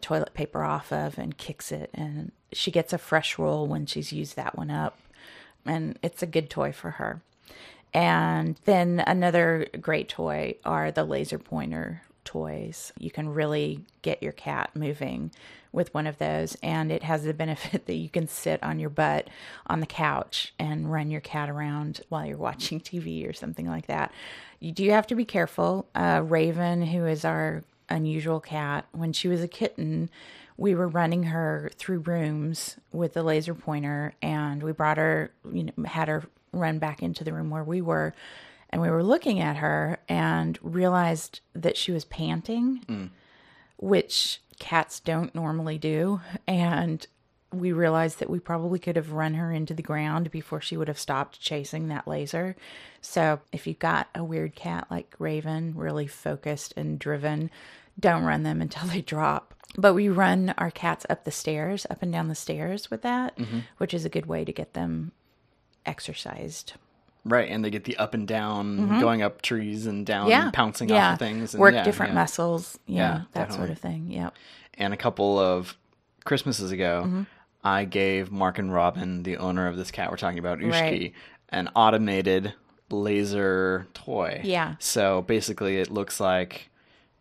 toilet 0.00 0.32
paper 0.32 0.62
off 0.62 0.92
of 0.92 1.18
and 1.18 1.36
kicks 1.36 1.72
it. 1.72 1.90
And 1.92 2.32
she 2.52 2.70
gets 2.70 2.92
a 2.92 2.98
fresh 2.98 3.38
roll 3.38 3.66
when 3.66 3.86
she's 3.86 4.12
used 4.12 4.36
that 4.36 4.56
one 4.56 4.70
up. 4.70 4.98
And 5.66 5.98
it's 6.02 6.22
a 6.22 6.26
good 6.26 6.48
toy 6.48 6.72
for 6.72 6.92
her. 6.92 7.20
And 7.92 8.58
then 8.64 9.02
another 9.06 9.66
great 9.80 10.08
toy 10.08 10.56
are 10.64 10.90
the 10.90 11.04
laser 11.04 11.38
pointer 11.38 12.02
toys. 12.24 12.92
You 12.98 13.10
can 13.10 13.28
really 13.28 13.84
get 14.02 14.22
your 14.22 14.32
cat 14.32 14.70
moving 14.74 15.32
with 15.72 15.92
one 15.94 16.06
of 16.06 16.18
those, 16.18 16.56
and 16.62 16.90
it 16.90 17.02
has 17.02 17.24
the 17.24 17.34
benefit 17.34 17.86
that 17.86 17.94
you 17.94 18.08
can 18.08 18.28
sit 18.28 18.62
on 18.62 18.78
your 18.78 18.90
butt 18.90 19.28
on 19.66 19.80
the 19.80 19.86
couch 19.86 20.52
and 20.58 20.92
run 20.92 21.10
your 21.10 21.20
cat 21.20 21.48
around 21.48 22.00
while 22.08 22.26
you're 22.26 22.36
watching 22.36 22.80
TV 22.80 23.28
or 23.28 23.32
something 23.32 23.66
like 23.66 23.86
that. 23.86 24.12
You 24.58 24.72
do 24.72 24.88
have 24.90 25.06
to 25.08 25.14
be 25.14 25.24
careful. 25.24 25.88
Uh, 25.94 26.22
Raven, 26.24 26.82
who 26.82 27.06
is 27.06 27.24
our 27.24 27.64
unusual 27.88 28.40
cat, 28.40 28.86
when 28.92 29.12
she 29.12 29.26
was 29.26 29.42
a 29.42 29.48
kitten, 29.48 30.10
we 30.56 30.74
were 30.74 30.88
running 30.88 31.24
her 31.24 31.70
through 31.76 32.00
rooms 32.00 32.76
with 32.92 33.14
the 33.14 33.22
laser 33.22 33.54
pointer, 33.54 34.12
and 34.20 34.62
we 34.62 34.72
brought 34.72 34.98
her, 34.98 35.30
you 35.52 35.64
know, 35.64 35.84
had 35.84 36.08
her 36.08 36.24
run 36.52 36.78
back 36.78 37.02
into 37.02 37.24
the 37.24 37.32
room 37.32 37.50
where 37.50 37.64
we 37.64 37.80
were 37.80 38.14
and 38.70 38.80
we 38.80 38.90
were 38.90 39.02
looking 39.02 39.40
at 39.40 39.56
her 39.56 39.98
and 40.08 40.58
realized 40.62 41.40
that 41.54 41.76
she 41.76 41.92
was 41.92 42.04
panting, 42.04 42.84
mm. 42.88 43.10
which 43.76 44.40
cats 44.60 45.00
don't 45.00 45.34
normally 45.34 45.76
do. 45.76 46.20
And 46.46 47.04
we 47.52 47.72
realized 47.72 48.20
that 48.20 48.30
we 48.30 48.38
probably 48.38 48.78
could 48.78 48.94
have 48.94 49.10
run 49.10 49.34
her 49.34 49.50
into 49.50 49.74
the 49.74 49.82
ground 49.82 50.30
before 50.30 50.60
she 50.60 50.76
would 50.76 50.86
have 50.86 51.00
stopped 51.00 51.40
chasing 51.40 51.88
that 51.88 52.06
laser. 52.06 52.54
So 53.00 53.40
if 53.50 53.66
you've 53.66 53.80
got 53.80 54.08
a 54.14 54.22
weird 54.22 54.54
cat 54.54 54.86
like 54.88 55.16
Raven, 55.18 55.74
really 55.76 56.06
focused 56.06 56.72
and 56.76 56.96
driven, 56.96 57.50
don't 57.98 58.22
run 58.22 58.44
them 58.44 58.62
until 58.62 58.86
they 58.86 59.02
drop. 59.02 59.54
But 59.76 59.94
we 59.94 60.08
run 60.08 60.54
our 60.58 60.70
cats 60.70 61.06
up 61.10 61.24
the 61.24 61.30
stairs, 61.30 61.86
up 61.90 62.02
and 62.02 62.12
down 62.12 62.28
the 62.28 62.34
stairs 62.34 62.90
with 62.90 63.02
that, 63.02 63.36
mm-hmm. 63.36 63.60
which 63.78 63.94
is 63.94 64.04
a 64.04 64.08
good 64.08 64.26
way 64.26 64.44
to 64.44 64.52
get 64.52 64.74
them 64.74 65.12
exercised. 65.86 66.74
Right, 67.22 67.50
and 67.50 67.62
they 67.62 67.68
get 67.68 67.84
the 67.84 67.98
up 67.98 68.14
and 68.14 68.26
down, 68.26 68.78
mm-hmm. 68.78 69.00
going 69.00 69.20
up 69.20 69.42
trees 69.42 69.84
and 69.86 70.06
down, 70.06 70.28
yeah. 70.28 70.44
and 70.44 70.52
pouncing 70.54 70.88
yeah. 70.88 71.08
off 71.08 71.12
of 71.14 71.18
things. 71.18 71.52
And, 71.52 71.60
Work 71.60 71.74
yeah, 71.74 71.84
different 71.84 72.14
muscles, 72.14 72.78
yeah, 72.86 73.24
that 73.32 73.48
definitely. 73.48 73.56
sort 73.56 73.70
of 73.70 73.78
thing. 73.78 74.10
Yeah. 74.10 74.30
And 74.74 74.94
a 74.94 74.96
couple 74.96 75.38
of 75.38 75.76
Christmases 76.24 76.70
ago, 76.70 77.02
mm-hmm. 77.04 77.22
I 77.62 77.84
gave 77.84 78.32
Mark 78.32 78.58
and 78.58 78.72
Robin, 78.72 79.22
the 79.22 79.36
owner 79.36 79.66
of 79.66 79.76
this 79.76 79.90
cat 79.90 80.10
we're 80.10 80.16
talking 80.16 80.38
about, 80.38 80.60
Ushki, 80.60 80.70
right. 80.72 81.12
an 81.50 81.68
automated 81.76 82.54
laser 82.88 83.86
toy. 83.92 84.40
Yeah. 84.42 84.76
So 84.78 85.20
basically, 85.20 85.76
it 85.76 85.90
looks 85.90 86.20
like 86.20 86.69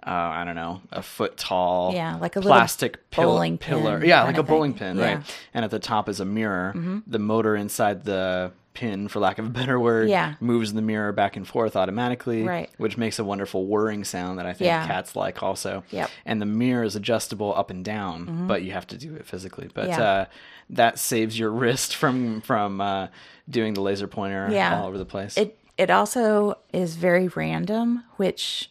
uh, 0.06 0.10
I 0.10 0.44
don't 0.46 0.56
know, 0.56 0.82
a 0.92 1.04
foot 1.04 1.38
tall, 1.38 1.94
yeah, 1.94 2.16
like 2.16 2.36
a 2.36 2.42
plastic 2.42 3.10
bowling 3.12 3.58
pillar, 3.58 4.04
yeah, 4.04 4.24
like 4.24 4.38
a 4.38 4.44
bowling 4.44 4.74
pin, 4.74 4.98
yeah. 4.98 5.16
right? 5.16 5.38
And 5.54 5.66
at 5.66 5.72
the 5.72 5.80
top 5.80 6.08
is 6.08 6.20
a 6.20 6.26
mirror. 6.26 6.74
Mm-hmm. 6.76 7.00
The 7.08 7.20
motor 7.20 7.56
inside 7.56 8.06
the 8.06 8.54
pin, 8.74 9.10
for 9.10 9.20
lack 9.20 9.40
of 9.40 9.46
a 9.46 9.50
better 9.50 9.78
word, 9.78 10.10
yeah. 10.10 10.36
moves 10.40 10.72
the 10.72 10.82
mirror 10.82 11.12
back 11.12 11.36
and 11.36 11.46
forth 11.46 11.76
automatically, 11.76 12.44
right. 12.44 12.70
which 12.78 12.98
makes 12.98 13.20
a 13.20 13.26
wonderful 13.26 13.66
whirring 13.66 14.06
sound 14.06 14.40
that 14.40 14.46
I 14.46 14.54
think 14.54 14.68
yeah. 14.68 14.88
cats 14.88 15.18
like 15.18 15.44
also. 15.44 15.84
Yep. 15.92 16.10
And 16.26 16.42
the 16.42 16.46
mirror 16.46 16.84
is 16.84 16.96
adjustable 16.96 17.54
up 17.56 17.70
and 17.70 17.84
down, 17.84 18.26
mm-hmm. 18.26 18.48
but 18.48 18.64
you 18.64 18.72
have 18.72 18.88
to 18.88 18.98
do 18.98 19.16
it 19.16 19.26
physically. 19.26 19.70
But 19.74 19.90
yeah. 19.90 20.02
uh, 20.02 20.26
that 20.70 20.98
saves 20.98 21.38
your 21.38 21.52
wrist 21.52 21.96
from 21.96 22.40
from 22.42 22.80
uh, 22.80 23.08
doing 23.50 23.74
the 23.74 23.82
laser 23.82 24.08
pointer 24.08 24.48
all 24.74 24.88
over 24.88 24.98
the 24.98 25.06
place. 25.06 25.38
It 25.38 25.58
it 25.78 25.90
also 25.90 26.58
is 26.74 26.96
very 26.96 27.28
random, 27.28 28.04
which 28.18 28.70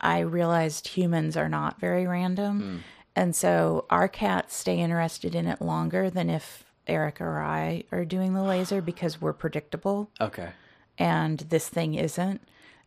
I 0.00 0.20
realized 0.20 0.88
humans 0.88 1.36
are 1.36 1.48
not 1.48 1.80
very 1.80 2.06
random. 2.06 2.62
Mm. 2.62 2.80
And 3.16 3.34
so 3.34 3.84
our 3.90 4.08
cats 4.08 4.56
stay 4.56 4.78
interested 4.78 5.34
in 5.34 5.46
it 5.46 5.60
longer 5.60 6.08
than 6.08 6.30
if 6.30 6.64
Eric 6.86 7.20
or 7.20 7.40
I 7.40 7.84
are 7.90 8.04
doing 8.04 8.34
the 8.34 8.42
laser 8.42 8.80
because 8.82 9.20
we're 9.20 9.32
predictable. 9.32 10.10
Okay. 10.20 10.50
And 10.98 11.38
this 11.40 11.68
thing 11.68 11.94
isn't. 11.94 12.40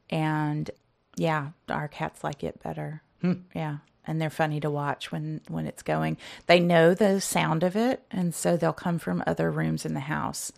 And 0.10 0.70
yeah, 1.16 1.50
our 1.70 1.88
cats 1.88 2.24
like 2.24 2.44
it 2.44 2.62
better. 2.64 3.02
Hmm. 3.22 3.34
Yeah. 3.54 3.78
And 4.06 4.20
they're 4.20 4.30
funny 4.30 4.60
to 4.62 4.72
watch 4.72 5.12
when 5.12 5.42
when 5.48 5.68
it's 5.68 5.84
going. 5.84 6.18
They 6.48 6.60
know 6.60 6.96
the 6.96 7.22
sound 7.22 7.62
of 7.62 7.76
it, 7.76 8.02
and 8.10 8.34
so 8.34 8.58
they'll 8.58 8.74
come 8.74 8.98
from 8.98 9.24
other 9.28 9.52
rooms 9.52 9.86
in 9.86 9.94
the 9.94 10.00
house 10.00 10.52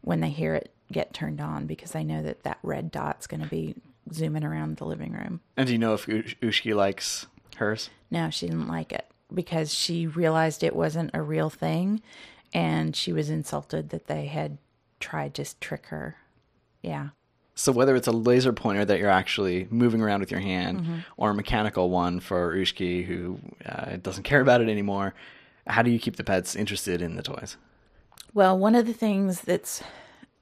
when 0.00 0.20
they 0.20 0.30
hear 0.30 0.54
it 0.54 0.72
get 0.90 1.12
turned 1.12 1.40
on 1.40 1.66
because 1.66 1.90
they 1.90 2.04
know 2.04 2.22
that 2.22 2.42
that 2.44 2.58
red 2.62 2.90
dot's 2.90 3.26
going 3.26 3.42
to 3.42 3.48
be 3.48 3.74
zooming 4.12 4.44
around 4.44 4.76
the 4.76 4.84
living 4.84 5.12
room. 5.12 5.40
And 5.56 5.66
do 5.66 5.72
you 5.72 5.78
know 5.78 5.94
if 5.94 6.06
Ushki 6.06 6.74
likes 6.74 7.26
hers? 7.56 7.90
No, 8.10 8.30
she 8.30 8.46
didn't 8.46 8.68
like 8.68 8.92
it 8.92 9.06
because 9.32 9.74
she 9.74 10.06
realized 10.06 10.62
it 10.62 10.76
wasn't 10.76 11.10
a 11.12 11.22
real 11.22 11.50
thing 11.50 12.00
and 12.54 12.94
she 12.94 13.12
was 13.12 13.28
insulted 13.28 13.90
that 13.90 14.06
they 14.06 14.26
had 14.26 14.58
tried 15.00 15.34
to 15.34 15.58
trick 15.58 15.86
her. 15.86 16.16
Yeah. 16.82 17.08
So 17.54 17.72
whether 17.72 17.96
it's 17.96 18.06
a 18.06 18.12
laser 18.12 18.52
pointer 18.52 18.84
that 18.84 18.98
you're 18.98 19.10
actually 19.10 19.66
moving 19.70 20.02
around 20.02 20.20
with 20.20 20.30
your 20.30 20.40
hand, 20.40 20.80
mm-hmm. 20.80 20.98
or 21.16 21.30
a 21.30 21.34
mechanical 21.34 21.90
one 21.90 22.20
for 22.20 22.54
Ushki 22.54 23.04
who 23.04 23.38
uh, 23.64 23.96
doesn't 23.96 24.24
care 24.24 24.40
about 24.40 24.60
it 24.60 24.68
anymore, 24.68 25.14
how 25.66 25.82
do 25.82 25.90
you 25.90 25.98
keep 25.98 26.16
the 26.16 26.24
pets 26.24 26.54
interested 26.54 27.00
in 27.02 27.16
the 27.16 27.22
toys? 27.22 27.56
Well, 28.34 28.58
one 28.58 28.74
of 28.74 28.86
the 28.86 28.92
things 28.92 29.40
that's 29.40 29.82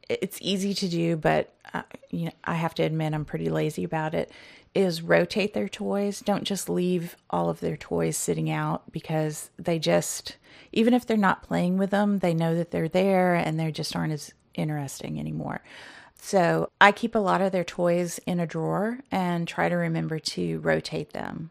it's 0.09 0.39
easy 0.41 0.75
to 0.75 0.89
do, 0.89 1.17
but 1.17 1.53
uh, 1.73 1.83
you 2.11 2.27
know, 2.27 2.33
I 2.45 2.55
have 2.55 2.75
to 2.77 2.83
admit 2.83 3.15
I'm 3.15 3.25
pretty 3.25 3.49
lazy 3.49 3.85
about 3.85 4.15
it. 4.15 4.31
Is 4.75 5.03
rotate 5.03 5.55
their 5.55 5.69
toys. 5.69 6.21
Don't 6.21 6.45
just 6.45 6.69
leave 6.69 7.17
all 7.31 7.49
of 7.49 7.61
their 7.61 7.77
toys 7.77 8.17
sitting 8.17 8.51
out 8.51 8.91
because 8.93 9.51
they 9.57 9.79
just 9.79 10.37
even 10.73 10.95
if 10.95 11.07
they're 11.07 11.17
not 11.17 11.45
playing 11.45 11.79
with 11.79 11.91
them, 11.91 12.19
they 12.19 12.35
know 12.35 12.57
that 12.57 12.73
they're 12.73 12.89
there 12.89 13.35
and 13.35 13.59
they 13.59 13.71
just 13.71 13.95
aren't 13.95 14.13
as 14.13 14.33
interesting 14.55 15.19
anymore. 15.21 15.63
So 16.17 16.71
I 16.81 16.91
keep 16.91 17.15
a 17.15 17.21
lot 17.21 17.43
of 17.43 17.53
their 17.53 17.65
toys 17.65 18.19
in 18.27 18.41
a 18.41 18.47
drawer 18.47 19.01
and 19.13 19.47
try 19.47 19.69
to 19.69 19.77
remember 19.77 20.19
to 20.19 20.59
rotate 20.61 21.13
them 21.13 21.51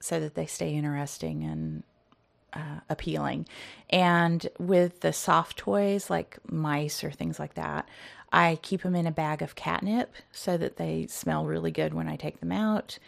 so 0.00 0.18
that 0.20 0.34
they 0.34 0.46
stay 0.46 0.74
interesting 0.74 1.44
and 1.44 1.84
uh, 2.52 2.80
appealing. 2.88 3.46
And 3.88 4.46
with 4.58 5.00
the 5.00 5.12
soft 5.12 5.56
toys 5.56 6.10
like 6.10 6.38
mice 6.50 7.04
or 7.04 7.10
things 7.10 7.38
like 7.38 7.54
that, 7.54 7.88
I 8.32 8.58
keep 8.62 8.82
them 8.82 8.94
in 8.94 9.06
a 9.06 9.12
bag 9.12 9.42
of 9.42 9.54
catnip 9.54 10.14
so 10.32 10.56
that 10.56 10.76
they 10.76 11.06
smell 11.08 11.44
really 11.46 11.70
good 11.70 11.94
when 11.94 12.08
I 12.08 12.16
take 12.16 12.40
them 12.40 12.52
out. 12.52 12.98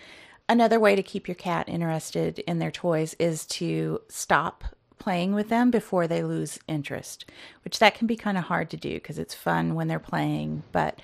Another 0.49 0.81
way 0.81 0.97
to 0.97 1.03
keep 1.03 1.29
your 1.29 1.35
cat 1.37 1.69
interested 1.69 2.41
in 2.41 2.59
their 2.59 2.71
toys 2.71 3.15
is 3.19 3.47
to 3.47 4.01
stop 4.09 4.65
playing 4.99 5.35
with 5.35 5.49
them 5.49 5.71
before 5.71 6.07
they 6.07 6.23
lose 6.23 6.59
interest, 6.69 7.25
which 7.65 7.79
that 7.79 7.95
can 7.95 8.07
be 8.07 8.17
kind 8.17 8.39
of 8.39 8.45
hard 8.45 8.71
to 8.71 8.77
do 8.77 8.95
because 8.95 9.19
it's 9.19 9.35
fun 9.35 9.75
when 9.75 9.89
they're 9.89 9.99
playing, 9.99 10.63
but 10.73 11.01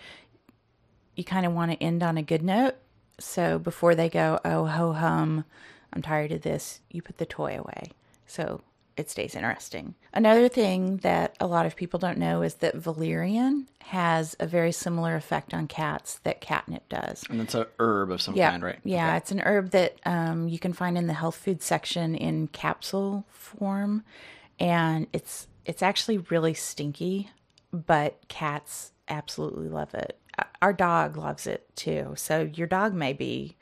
you 1.17 1.25
kind 1.25 1.47
of 1.47 1.53
want 1.53 1.73
to 1.73 1.83
end 1.83 2.03
on 2.03 2.17
a 2.17 2.23
good 2.23 2.43
note. 2.43 2.77
So 3.19 3.59
before 3.59 3.95
they 3.95 4.09
go, 4.09 4.39
oh, 4.45 4.67
ho 4.67 4.93
hum, 4.93 5.45
I'm 5.93 6.03
tired 6.03 6.31
of 6.31 6.43
this, 6.43 6.81
you 6.91 7.03
put 7.03 7.19
the 7.19 7.27
toy 7.27 7.59
away. 7.59 7.91
So 8.29 8.63
it 8.97 9.09
stays 9.09 9.35
interesting. 9.35 9.95
Another 10.13 10.49
thing 10.49 10.99
that 10.99 11.37
a 11.41 11.47
lot 11.47 11.67
of 11.67 11.77
people 11.77 11.99
don't 11.99 12.19
know 12.19 12.43
is 12.43 12.55
that 12.57 12.75
valerian 12.75 13.69
has 13.81 14.37
a 14.41 14.47
very 14.47 14.73
similar 14.73 15.15
effect 15.15 15.55
on 15.55 15.69
cats 15.69 16.19
that 16.25 16.41
catnip 16.41 16.89
does. 16.89 17.25
And 17.31 17.41
it's 17.41 17.55
a 17.55 17.69
herb 17.79 18.11
of 18.11 18.21
some 18.21 18.35
yeah, 18.35 18.51
kind, 18.51 18.63
right? 18.63 18.79
Yeah, 18.85 19.09
okay. 19.09 19.17
it's 19.17 19.31
an 19.31 19.41
herb 19.41 19.71
that 19.71 19.99
um, 20.05 20.49
you 20.49 20.59
can 20.59 20.73
find 20.73 20.99
in 20.99 21.07
the 21.07 21.15
health 21.15 21.37
food 21.37 21.63
section 21.63 22.15
in 22.15 22.49
capsule 22.49 23.25
form, 23.29 24.05
and 24.59 25.07
it's 25.13 25.47
it's 25.65 25.83
actually 25.83 26.19
really 26.19 26.55
stinky, 26.55 27.31
but 27.73 28.27
cats 28.29 28.93
absolutely 29.09 29.69
love 29.69 29.95
it. 29.95 30.19
Our 30.61 30.73
dog 30.73 31.17
loves 31.17 31.47
it 31.47 31.69
too. 31.77 32.15
So 32.17 32.51
your 32.53 32.67
dog 32.67 32.95
may 32.95 33.13
be 33.13 33.57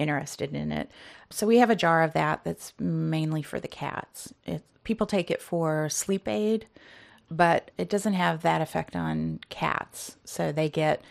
interested 0.00 0.54
in 0.54 0.72
it. 0.72 0.90
So 1.30 1.46
we 1.46 1.58
have 1.58 1.70
a 1.70 1.76
jar 1.76 2.02
of 2.02 2.12
that 2.14 2.44
that's 2.44 2.72
mainly 2.78 3.42
for 3.42 3.60
the 3.60 3.68
cats. 3.68 4.32
It, 4.46 4.62
people 4.84 5.06
take 5.06 5.30
it 5.30 5.42
for 5.42 5.88
sleep 5.88 6.26
aid, 6.26 6.66
but 7.30 7.70
it 7.78 7.88
doesn't 7.88 8.14
have 8.14 8.42
that 8.42 8.60
effect 8.60 8.96
on 8.96 9.40
cats. 9.48 10.16
So 10.24 10.50
they 10.50 10.68
get 10.68 11.02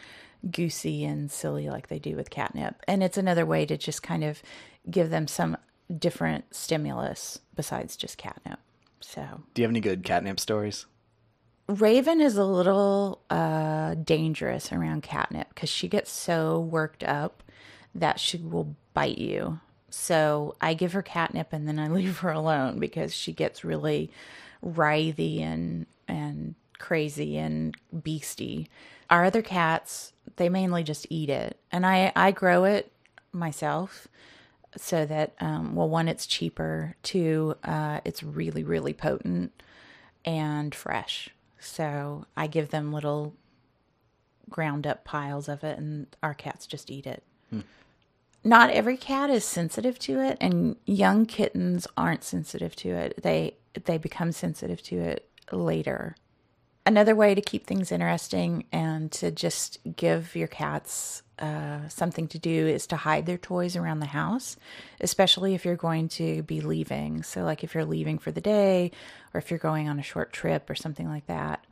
goosey 0.51 1.05
and 1.05 1.31
silly 1.31 1.69
like 1.69 1.87
they 1.87 1.99
do 1.99 2.15
with 2.15 2.29
catnip. 2.29 2.75
And 2.87 3.03
it's 3.03 3.17
another 3.17 3.45
way 3.45 3.65
to 3.65 3.77
just 3.77 4.03
kind 4.03 4.23
of 4.23 4.41
give 4.89 5.09
them 5.09 5.27
some 5.27 5.57
different 5.97 6.53
stimulus 6.53 7.39
besides 7.55 7.95
just 7.95 8.17
catnip. 8.17 8.59
So, 8.99 9.41
do 9.53 9.61
you 9.61 9.63
have 9.63 9.71
any 9.71 9.79
good 9.79 10.03
catnip 10.03 10.39
stories? 10.39 10.85
Raven 11.67 12.19
is 12.19 12.35
a 12.35 12.45
little 12.45 13.21
uh, 13.29 13.93
dangerous 13.93 14.71
around 14.71 15.03
catnip 15.03 15.49
because 15.49 15.69
she 15.69 15.87
gets 15.87 16.11
so 16.11 16.59
worked 16.59 17.03
up 17.03 17.43
that 17.95 18.19
she 18.19 18.37
will 18.37 18.75
bite 18.93 19.17
you. 19.17 19.59
So 19.89 20.55
I 20.61 20.73
give 20.73 20.93
her 20.93 21.01
catnip 21.01 21.53
and 21.53 21.67
then 21.67 21.79
I 21.79 21.87
leave 21.99 22.19
her 22.19 22.31
alone 22.31 22.79
because 22.79 23.13
she 23.13 23.33
gets 23.33 23.63
really 23.63 24.11
writhy 24.63 25.41
and 25.41 25.85
and 26.07 26.55
crazy 26.77 27.37
and 27.37 27.75
beasty. 27.95 28.67
Our 29.09 29.25
other 29.25 29.41
cats, 29.41 30.13
they 30.37 30.49
mainly 30.49 30.83
just 30.83 31.07
eat 31.09 31.29
it. 31.29 31.57
And 31.71 31.85
I 31.85 32.11
I 32.15 32.31
grow 32.31 32.63
it 32.63 32.91
myself. 33.31 34.07
so 34.77 35.05
that 35.05 35.33
um, 35.39 35.75
well, 35.75 35.89
one, 35.89 36.07
it's 36.07 36.27
cheaper. 36.27 36.95
Two, 37.03 37.55
uh, 37.63 38.01
it's 38.05 38.23
really 38.23 38.63
really 38.63 38.93
potent 38.93 39.51
and 40.25 40.73
fresh. 40.75 41.29
So 41.59 42.25
I 42.37 42.47
give 42.47 42.69
them 42.69 42.93
little 42.93 43.33
ground 44.49 44.87
up 44.87 45.03
piles 45.03 45.47
of 45.49 45.63
it, 45.63 45.77
and 45.77 46.07
our 46.23 46.33
cats 46.33 46.65
just 46.67 46.89
eat 46.91 47.05
it. 47.07 47.23
Not 48.43 48.69
every 48.69 48.97
cat 48.97 49.29
is 49.29 49.43
sensitive 49.43 49.99
to 49.99 50.19
it, 50.19 50.37
and 50.39 50.77
young 50.85 51.25
kittens 51.25 51.87
aren't 51.97 52.23
sensitive 52.23 52.75
to 52.77 52.89
it. 52.89 53.21
They 53.21 53.55
they 53.85 53.97
become 53.97 54.31
sensitive 54.31 54.81
to 54.83 54.99
it 54.99 55.29
later. 55.51 56.15
Another 56.85 57.15
way 57.15 57.35
to 57.35 57.41
keep 57.41 57.67
things 57.67 57.91
interesting 57.91 58.65
and 58.71 59.11
to 59.11 59.29
just 59.29 59.77
give 59.95 60.35
your 60.35 60.47
cats 60.47 61.21
uh, 61.37 61.87
something 61.87 62.27
to 62.27 62.39
do 62.39 62.67
is 62.67 62.87
to 62.87 62.95
hide 62.95 63.25
their 63.25 63.37
toys 63.37 63.75
around 63.75 63.99
the 63.99 64.07
house, 64.07 64.57
especially 64.99 65.53
if 65.53 65.65
you're 65.65 65.75
going 65.75 66.09
to 66.09 66.41
be 66.43 66.61
leaving. 66.61 67.23
So, 67.23 67.43
like 67.43 67.63
if 67.63 67.73
you're 67.73 67.85
leaving 67.85 68.17
for 68.17 68.31
the 68.31 68.41
day 68.41 68.91
or 69.33 69.37
if 69.37 69.49
you're 69.51 69.59
going 69.59 69.87
on 69.87 69.99
a 69.99 70.03
short 70.03 70.33
trip 70.33 70.69
or 70.69 70.75
something 70.75 71.07
like 71.07 71.27
that, 71.27 71.65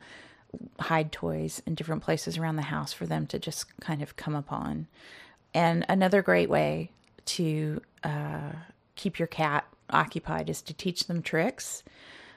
hide 0.80 1.12
toys 1.12 1.62
in 1.66 1.74
different 1.74 2.02
places 2.02 2.38
around 2.38 2.56
the 2.56 2.62
house 2.62 2.92
for 2.92 3.06
them 3.06 3.26
to 3.26 3.38
just 3.38 3.78
kind 3.80 4.02
of 4.02 4.16
come 4.16 4.34
upon. 4.34 4.86
And 5.54 5.84
another 5.88 6.22
great 6.22 6.50
way 6.50 6.90
to 7.26 7.80
uh, 8.04 8.52
keep 8.94 9.18
your 9.18 9.28
cat 9.28 9.66
occupied 9.90 10.50
is 10.50 10.62
to 10.62 10.74
teach 10.74 11.06
them 11.06 11.22
tricks. 11.22 11.82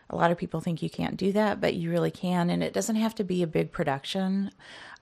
A 0.10 0.16
lot 0.16 0.32
of 0.32 0.38
people 0.38 0.60
think 0.60 0.82
you 0.82 0.90
can't 0.90 1.18
do 1.18 1.32
that, 1.34 1.62
but 1.62 1.74
you 1.74 1.90
really 1.90 2.12
can. 2.12 2.50
And 2.50 2.64
it 2.64 2.74
doesn't 2.74 2.96
have 2.96 3.16
to 3.16 3.24
be 3.24 3.44
a 3.44 3.48
big 3.48 3.72
production. 3.72 4.52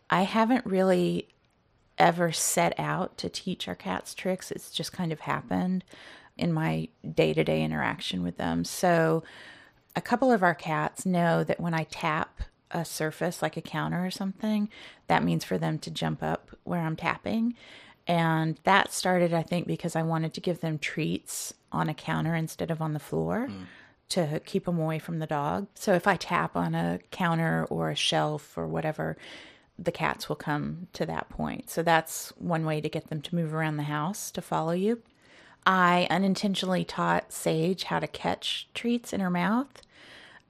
I 0.10 0.24
haven't 0.24 0.66
really 0.66 1.30
ever 1.98 2.32
set 2.32 2.80
out 2.80 3.18
to 3.18 3.30
teach 3.30 3.68
our 3.68 3.76
cats 3.76 4.14
tricks, 4.14 4.52
it's 4.52 4.72
just 4.72 4.94
kind 4.94 5.12
of 5.12 5.22
happened 5.22 5.84
in 6.38 6.54
my 6.54 6.88
day 7.14 7.34
to 7.34 7.44
day 7.44 7.62
interaction 7.62 8.24
with 8.24 8.38
them. 8.38 8.64
So, 8.64 9.24
a 9.96 10.02
couple 10.02 10.32
of 10.32 10.42
our 10.42 10.56
cats 10.56 11.06
know 11.06 11.44
that 11.44 11.60
when 11.60 11.74
I 11.74 11.84
tap 11.84 12.42
a 12.72 12.86
surface 12.86 13.42
like 13.42 13.58
a 13.58 13.62
counter 13.62 14.06
or 14.06 14.12
something, 14.12 14.70
that 15.08 15.24
means 15.24 15.44
for 15.44 15.58
them 15.58 15.78
to 15.80 15.92
jump 15.92 16.24
up 16.24 16.56
where 16.64 16.80
I'm 16.80 16.96
tapping. 16.96 17.56
And 18.10 18.60
that 18.64 18.92
started, 18.92 19.36
I 19.36 19.44
think, 19.44 19.68
because 19.68 19.96
I 19.96 20.02
wanted 20.02 20.34
to 20.34 20.42
give 20.42 20.62
them 20.62 20.80
treats 20.80 21.54
on 21.72 21.90
a 21.90 21.94
counter 21.94 22.34
instead 22.34 22.72
of 22.72 22.82
on 22.82 22.94
the 22.94 23.00
floor 23.00 23.48
mm. 23.48 23.66
to 24.10 24.42
keep 24.48 24.66
them 24.66 24.80
away 24.80 24.98
from 24.98 25.20
the 25.20 25.28
dog. 25.28 25.68
So 25.76 25.94
if 25.94 26.08
I 26.08 26.16
tap 26.16 26.56
on 26.56 26.74
a 26.74 27.00
counter 27.12 27.68
or 27.70 27.92
a 27.92 27.96
shelf 27.96 28.58
or 28.58 28.66
whatever, 28.66 29.16
the 29.78 29.92
cats 29.92 30.28
will 30.28 30.36
come 30.36 30.88
to 30.94 31.06
that 31.06 31.30
point. 31.30 31.70
So 31.70 31.84
that's 31.84 32.30
one 32.40 32.66
way 32.66 32.82
to 32.82 32.90
get 32.90 33.10
them 33.10 33.22
to 33.22 33.36
move 33.36 33.54
around 33.54 33.78
the 33.78 33.84
house 33.84 34.32
to 34.32 34.42
follow 34.42 34.72
you. 34.72 35.04
I 35.64 36.08
unintentionally 36.10 36.86
taught 36.86 37.32
Sage 37.32 37.84
how 37.84 38.00
to 38.00 38.08
catch 38.08 38.68
treats 38.74 39.14
in 39.14 39.22
her 39.22 39.30
mouth. 39.30 39.84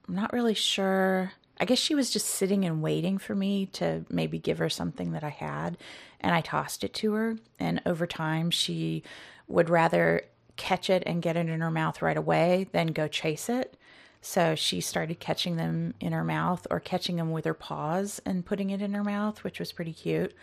I'm 0.08 0.14
not 0.14 0.32
really 0.32 0.54
sure. 0.54 1.32
I 1.60 1.66
guess 1.66 1.78
she 1.78 1.94
was 1.94 2.10
just 2.10 2.26
sitting 2.26 2.64
and 2.64 2.82
waiting 2.82 3.18
for 3.18 3.34
me 3.34 3.66
to 3.66 4.06
maybe 4.08 4.38
give 4.38 4.58
her 4.58 4.70
something 4.70 5.12
that 5.12 5.22
I 5.22 5.28
had, 5.28 5.76
and 6.18 6.34
I 6.34 6.40
tossed 6.40 6.82
it 6.82 6.94
to 6.94 7.12
her. 7.12 7.36
And 7.58 7.82
over 7.84 8.06
time, 8.06 8.50
she 8.50 9.02
would 9.46 9.68
rather 9.68 10.22
catch 10.56 10.88
it 10.88 11.02
and 11.04 11.20
get 11.20 11.36
it 11.36 11.48
in 11.48 11.60
her 11.60 11.70
mouth 11.70 12.00
right 12.00 12.16
away 12.16 12.68
than 12.72 12.88
go 12.88 13.08
chase 13.08 13.50
it. 13.50 13.76
So 14.22 14.54
she 14.54 14.80
started 14.80 15.20
catching 15.20 15.56
them 15.56 15.94
in 16.00 16.12
her 16.12 16.24
mouth 16.24 16.66
or 16.70 16.80
catching 16.80 17.16
them 17.16 17.30
with 17.30 17.44
her 17.44 17.54
paws 17.54 18.20
and 18.24 18.44
putting 18.44 18.70
it 18.70 18.82
in 18.82 18.94
her 18.94 19.04
mouth, 19.04 19.44
which 19.44 19.58
was 19.58 19.72
pretty 19.72 19.92
cute. 19.92 20.34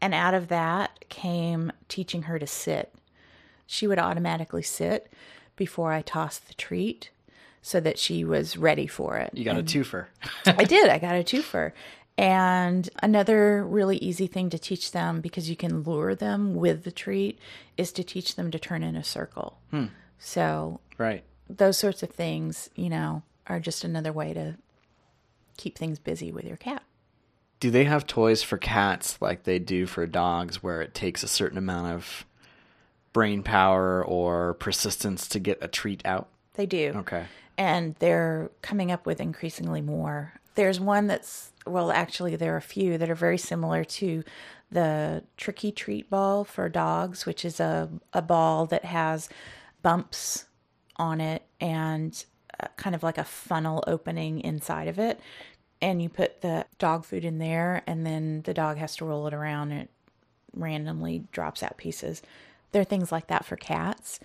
And 0.00 0.12
out 0.12 0.34
of 0.34 0.48
that 0.48 1.08
came 1.08 1.72
teaching 1.88 2.22
her 2.22 2.38
to 2.38 2.46
sit. 2.46 2.94
She 3.66 3.86
would 3.86 3.98
automatically 3.98 4.62
sit 4.62 5.12
before 5.56 5.92
I 5.92 6.02
tossed 6.02 6.48
the 6.48 6.54
treat 6.54 7.10
so 7.64 7.80
that 7.80 7.98
she 7.98 8.24
was 8.24 8.56
ready 8.56 8.86
for 8.86 9.16
it. 9.16 9.30
You 9.32 9.44
got 9.44 9.56
and 9.56 9.68
a 9.68 9.72
twofer. 9.72 10.06
I 10.46 10.64
did. 10.64 10.88
I 10.88 10.98
got 10.98 11.14
a 11.14 11.24
twofer. 11.24 11.72
And 12.16 12.88
another 13.02 13.64
really 13.64 13.96
easy 13.96 14.28
thing 14.28 14.50
to 14.50 14.58
teach 14.58 14.92
them 14.92 15.20
because 15.20 15.50
you 15.50 15.56
can 15.56 15.82
lure 15.82 16.14
them 16.14 16.54
with 16.54 16.84
the 16.84 16.92
treat 16.92 17.38
is 17.76 17.90
to 17.92 18.04
teach 18.04 18.36
them 18.36 18.52
to 18.52 18.58
turn 18.58 18.82
in 18.84 18.94
a 18.94 19.02
circle. 19.02 19.58
Hmm. 19.70 19.86
So, 20.18 20.80
right 20.96 21.24
those 21.48 21.76
sorts 21.76 22.02
of 22.02 22.10
things, 22.10 22.70
you 22.74 22.88
know, 22.88 23.22
are 23.46 23.60
just 23.60 23.84
another 23.84 24.12
way 24.12 24.32
to 24.32 24.56
keep 25.56 25.76
things 25.76 25.98
busy 25.98 26.32
with 26.32 26.44
your 26.44 26.56
cat. 26.56 26.82
Do 27.60 27.70
they 27.70 27.84
have 27.84 28.06
toys 28.06 28.42
for 28.42 28.58
cats 28.58 29.20
like 29.20 29.44
they 29.44 29.58
do 29.58 29.86
for 29.86 30.06
dogs 30.06 30.62
where 30.62 30.82
it 30.82 30.94
takes 30.94 31.22
a 31.22 31.28
certain 31.28 31.58
amount 31.58 31.94
of 31.94 32.26
brain 33.12 33.42
power 33.42 34.04
or 34.04 34.54
persistence 34.54 35.28
to 35.28 35.38
get 35.38 35.58
a 35.62 35.68
treat 35.68 36.04
out? 36.04 36.28
They 36.54 36.66
do. 36.66 36.92
Okay. 36.96 37.26
And 37.56 37.94
they're 37.98 38.50
coming 38.62 38.90
up 38.90 39.06
with 39.06 39.20
increasingly 39.20 39.80
more. 39.80 40.34
There's 40.54 40.80
one 40.80 41.06
that's, 41.06 41.52
well, 41.66 41.90
actually, 41.90 42.36
there 42.36 42.54
are 42.54 42.58
a 42.58 42.62
few 42.62 42.98
that 42.98 43.10
are 43.10 43.14
very 43.14 43.38
similar 43.38 43.84
to 43.84 44.24
the 44.70 45.22
tricky 45.36 45.70
treat 45.72 46.10
ball 46.10 46.44
for 46.44 46.68
dogs, 46.68 47.26
which 47.26 47.44
is 47.44 47.60
a, 47.60 47.88
a 48.12 48.22
ball 48.22 48.66
that 48.66 48.84
has 48.84 49.28
bumps 49.82 50.46
on 50.96 51.20
it 51.20 51.42
and 51.60 52.24
uh, 52.60 52.68
kind 52.76 52.94
of 52.94 53.02
like 53.02 53.18
a 53.18 53.24
funnel 53.24 53.82
opening 53.86 54.40
inside 54.40 54.88
of 54.88 54.98
it. 54.98 55.20
And 55.80 56.00
you 56.00 56.08
put 56.08 56.40
the 56.40 56.66
dog 56.78 57.04
food 57.04 57.24
in 57.24 57.38
there, 57.38 57.82
and 57.86 58.06
then 58.06 58.42
the 58.42 58.54
dog 58.54 58.78
has 58.78 58.96
to 58.96 59.04
roll 59.04 59.26
it 59.26 59.34
around 59.34 59.72
and 59.72 59.82
it 59.82 59.90
randomly 60.54 61.24
drops 61.32 61.62
out 61.62 61.76
pieces. 61.76 62.22
There 62.72 62.80
are 62.80 62.86
things 62.86 63.12
like 63.12 63.26
that 63.26 63.44
for 63.44 63.56
cats. 63.56 64.18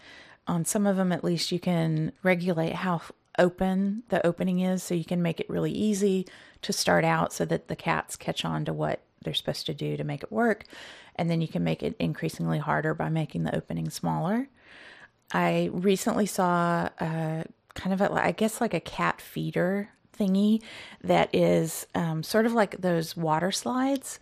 On 0.50 0.66
some 0.66 0.88
of 0.88 0.98
them, 0.98 1.12
at 1.12 1.24
least, 1.24 1.52
you 1.52 1.60
can 1.60 2.12
regulate 2.24 2.74
how 2.74 3.04
open 3.38 4.02
the 4.10 4.26
opening 4.26 4.62
is 4.62 4.82
so 4.82 4.96
you 4.96 5.06
can 5.06 5.22
make 5.22 5.40
it 5.40 5.48
really 5.48 5.72
easy 5.72 6.26
to 6.64 6.74
start 6.74 7.06
out 7.06 7.32
so 7.32 7.46
that 7.46 7.68
the 7.68 7.76
cats 7.76 8.16
catch 8.16 8.44
on 8.44 8.66
to 8.66 8.74
what 8.74 9.02
they're 9.24 9.36
supposed 9.36 9.68
to 9.68 9.76
do 9.76 9.96
to 9.96 10.04
make 10.04 10.24
it 10.24 10.32
work. 10.32 10.64
And 11.16 11.30
then 11.30 11.40
you 11.40 11.48
can 11.48 11.64
make 11.64 11.84
it 11.84 11.96
increasingly 12.00 12.58
harder 12.58 12.96
by 12.96 13.10
making 13.10 13.44
the 13.44 13.56
opening 13.56 13.92
smaller. 13.92 14.50
I 15.32 15.70
recently 15.72 16.26
saw 16.26 16.90
a 17.00 17.46
kind 17.76 17.94
of 17.94 18.02
a, 18.02 18.12
I 18.12 18.32
guess 18.32 18.60
like 18.60 18.74
a 18.74 18.80
cat 18.80 19.22
feeder 19.22 19.90
thingy 20.18 20.64
that 21.04 21.30
is 21.32 21.86
um, 21.94 22.24
sort 22.24 22.48
of 22.48 22.54
like 22.54 22.82
those 22.82 23.16
water 23.16 23.52
slides. 23.52 24.20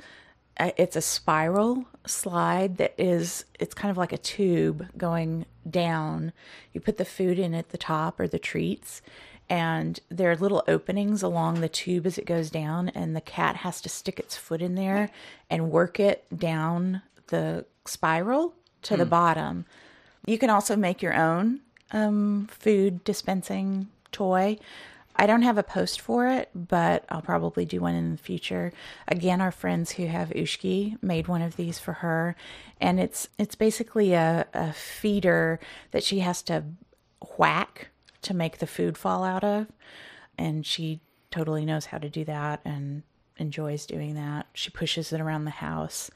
It's 0.59 0.95
a 0.95 1.01
spiral 1.01 1.85
slide 2.05 2.77
that 2.77 2.93
is, 2.97 3.45
it's 3.59 3.73
kind 3.73 3.91
of 3.91 3.97
like 3.97 4.11
a 4.11 4.17
tube 4.17 4.87
going 4.97 5.45
down. 5.69 6.33
You 6.73 6.81
put 6.81 6.97
the 6.97 7.05
food 7.05 7.37
in 7.37 7.53
at 7.53 7.69
the 7.69 7.77
top 7.77 8.19
or 8.19 8.27
the 8.27 8.39
treats, 8.39 9.01
and 9.49 9.99
there 10.09 10.31
are 10.31 10.35
little 10.35 10.63
openings 10.67 11.21
along 11.21 11.61
the 11.61 11.69
tube 11.69 12.05
as 12.05 12.17
it 12.17 12.25
goes 12.25 12.49
down, 12.49 12.89
and 12.89 13.15
the 13.15 13.21
cat 13.21 13.57
has 13.57 13.81
to 13.81 13.89
stick 13.89 14.19
its 14.19 14.35
foot 14.35 14.61
in 14.61 14.75
there 14.75 15.11
and 15.49 15.71
work 15.71 15.99
it 15.99 16.25
down 16.35 17.01
the 17.27 17.65
spiral 17.85 18.53
to 18.81 18.95
hmm. 18.95 18.99
the 18.99 19.05
bottom 19.05 19.65
you 20.27 20.37
can 20.37 20.51
also 20.51 20.75
make 20.75 21.01
your 21.01 21.15
own 21.15 21.61
um, 21.91 22.47
food 22.51 23.03
dispensing 23.03 23.87
toy. 24.11 24.59
I 25.17 25.25
don't 25.25 25.41
have 25.41 25.57
a 25.57 25.63
post 25.63 25.99
for 25.99 26.27
it, 26.27 26.49
but 26.53 27.03
I'll 27.09 27.21
probably 27.21 27.65
do 27.65 27.81
one 27.81 27.95
in 27.95 28.11
the 28.11 28.17
future. 28.17 28.71
Again, 29.07 29.41
our 29.41 29.51
friends 29.51 29.93
who 29.93 30.05
have 30.05 30.29
Ushki 30.29 31.01
made 31.01 31.27
one 31.27 31.41
of 31.41 31.55
these 31.55 31.79
for 31.79 31.93
her, 31.93 32.35
and 32.79 32.99
it's 32.99 33.27
it's 33.37 33.55
basically 33.55 34.13
a, 34.13 34.45
a 34.53 34.73
feeder 34.73 35.59
that 35.91 36.03
she 36.03 36.19
has 36.19 36.41
to 36.43 36.63
whack 37.37 37.89
to 38.21 38.33
make 38.33 38.59
the 38.59 38.67
food 38.67 38.97
fall 38.97 39.23
out 39.23 39.43
of, 39.43 39.67
and 40.37 40.65
she 40.65 40.99
totally 41.31 41.65
knows 41.65 41.87
how 41.87 41.97
to 41.97 42.09
do 42.09 42.23
that 42.25 42.61
and 42.63 43.03
enjoys 43.37 43.85
doing 43.85 44.13
that. 44.15 44.45
She 44.53 44.69
pushes 44.69 45.11
it 45.11 45.19
around 45.19 45.45
the 45.45 45.51
house, 45.51 46.11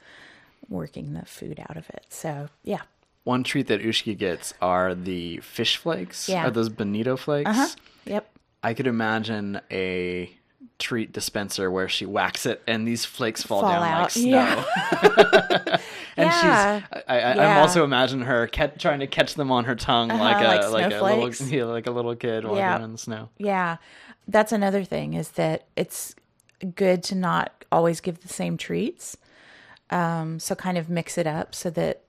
working 0.68 1.12
the 1.12 1.26
food 1.26 1.60
out 1.68 1.76
of 1.76 1.90
it. 1.90 2.06
So 2.08 2.48
yeah, 2.62 2.82
one 3.24 3.44
treat 3.44 3.68
that 3.68 3.82
Ushki 3.82 4.16
gets 4.16 4.54
are 4.60 4.94
the 4.94 5.38
fish 5.38 5.76
flakes. 5.76 6.28
Yeah. 6.28 6.46
Are 6.46 6.50
those 6.50 6.68
bonito 6.68 7.16
flakes? 7.16 7.50
Uh-huh. 7.50 7.68
Yep. 8.04 8.31
I 8.62 8.74
could 8.74 8.86
imagine 8.86 9.60
a 9.70 10.34
treat 10.78 11.12
dispenser 11.12 11.70
where 11.70 11.88
she 11.88 12.04
whacks 12.04 12.44
it 12.44 12.60
and 12.66 12.86
these 12.86 13.04
flakes 13.04 13.42
fall, 13.42 13.60
fall 13.60 13.70
down 13.70 13.82
out. 13.82 14.02
like 14.02 14.10
snow. 14.10 14.30
Yeah. 14.30 15.78
and 16.16 16.26
yeah. 16.26 16.80
she's 16.80 17.02
I, 17.06 17.20
I, 17.20 17.44
am 17.44 17.58
also 17.58 17.84
imagining 17.84 18.26
her 18.26 18.46
trying 18.48 19.00
to 19.00 19.06
catch 19.06 19.34
them 19.34 19.50
on 19.52 19.64
her 19.64 19.76
tongue 19.76 20.10
uh-huh, 20.10 20.22
like 20.22 20.40
a 20.44 20.68
like, 20.68 20.90
like 20.90 20.92
a 20.92 21.04
little 21.04 21.48
yeah, 21.48 21.64
like 21.64 21.86
a 21.86 21.90
little 21.90 22.16
kid 22.16 22.44
walking 22.44 22.58
yeah. 22.58 22.82
in 22.82 22.92
the 22.92 22.98
snow. 22.98 23.28
Yeah. 23.38 23.76
That's 24.26 24.52
another 24.52 24.84
thing 24.84 25.14
is 25.14 25.30
that 25.30 25.66
it's 25.76 26.14
good 26.74 27.02
to 27.04 27.14
not 27.14 27.64
always 27.70 28.00
give 28.00 28.20
the 28.20 28.28
same 28.28 28.56
treats. 28.56 29.16
Um, 29.90 30.40
so 30.40 30.54
kind 30.54 30.78
of 30.78 30.88
mix 30.88 31.18
it 31.18 31.26
up 31.26 31.54
so 31.54 31.70
that 31.70 32.02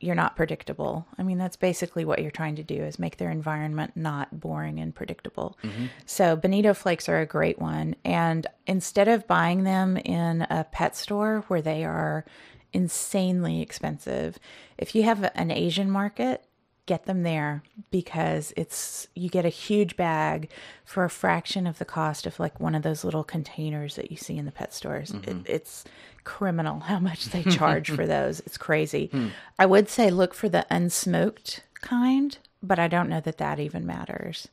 you're 0.00 0.14
not 0.14 0.34
predictable. 0.34 1.06
I 1.18 1.22
mean, 1.22 1.38
that's 1.38 1.56
basically 1.56 2.04
what 2.04 2.20
you're 2.20 2.30
trying 2.30 2.56
to 2.56 2.62
do 2.62 2.82
is 2.82 2.98
make 2.98 3.18
their 3.18 3.30
environment 3.30 3.92
not 3.94 4.40
boring 4.40 4.80
and 4.80 4.94
predictable. 4.94 5.58
Mm-hmm. 5.62 5.86
So, 6.06 6.36
bonito 6.36 6.74
flakes 6.74 7.08
are 7.08 7.20
a 7.20 7.26
great 7.26 7.58
one. 7.58 7.94
And 8.04 8.46
instead 8.66 9.08
of 9.08 9.26
buying 9.26 9.64
them 9.64 9.96
in 9.98 10.42
a 10.42 10.64
pet 10.64 10.96
store 10.96 11.44
where 11.48 11.62
they 11.62 11.84
are 11.84 12.24
insanely 12.72 13.60
expensive, 13.60 14.38
if 14.78 14.94
you 14.94 15.02
have 15.02 15.30
an 15.34 15.50
Asian 15.50 15.90
market, 15.90 16.44
get 16.86 17.04
them 17.04 17.22
there 17.22 17.62
because 17.92 18.52
it's 18.56 19.06
you 19.14 19.28
get 19.28 19.44
a 19.44 19.50
huge 19.50 19.96
bag 19.96 20.50
for 20.84 21.04
a 21.04 21.10
fraction 21.10 21.64
of 21.64 21.78
the 21.78 21.84
cost 21.84 22.26
of 22.26 22.40
like 22.40 22.58
one 22.58 22.74
of 22.74 22.82
those 22.82 23.04
little 23.04 23.22
containers 23.22 23.94
that 23.94 24.10
you 24.10 24.16
see 24.16 24.36
in 24.36 24.44
the 24.44 24.50
pet 24.50 24.74
stores. 24.74 25.12
It, 25.24 25.36
it's 25.46 25.84
criminal 26.24 26.80
how 26.80 26.98
much 26.98 27.26
they 27.26 27.42
charge 27.58 27.90
for 27.90 28.06
those. 28.06 28.40
It's 28.40 28.58
crazy. 28.58 29.10
I 29.58 29.66
would 29.66 29.88
say 29.88 30.10
look 30.10 30.34
for 30.34 30.48
the 30.48 30.66
unsmoked 30.70 31.60
kind, 31.80 32.36
but 32.62 32.78
I 32.78 32.88
don't 32.88 33.08
know 33.08 33.20
that 33.20 33.38
that 33.38 33.58
even 33.58 33.86
matters. 33.86 34.48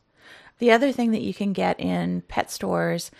The 0.59 0.71
other 0.71 0.91
thing 0.91 1.11
that 1.11 1.21
you 1.21 1.33
can 1.33 1.53
get 1.53 1.79
in 1.79 2.21
pet 2.21 2.49
stores 2.49 3.11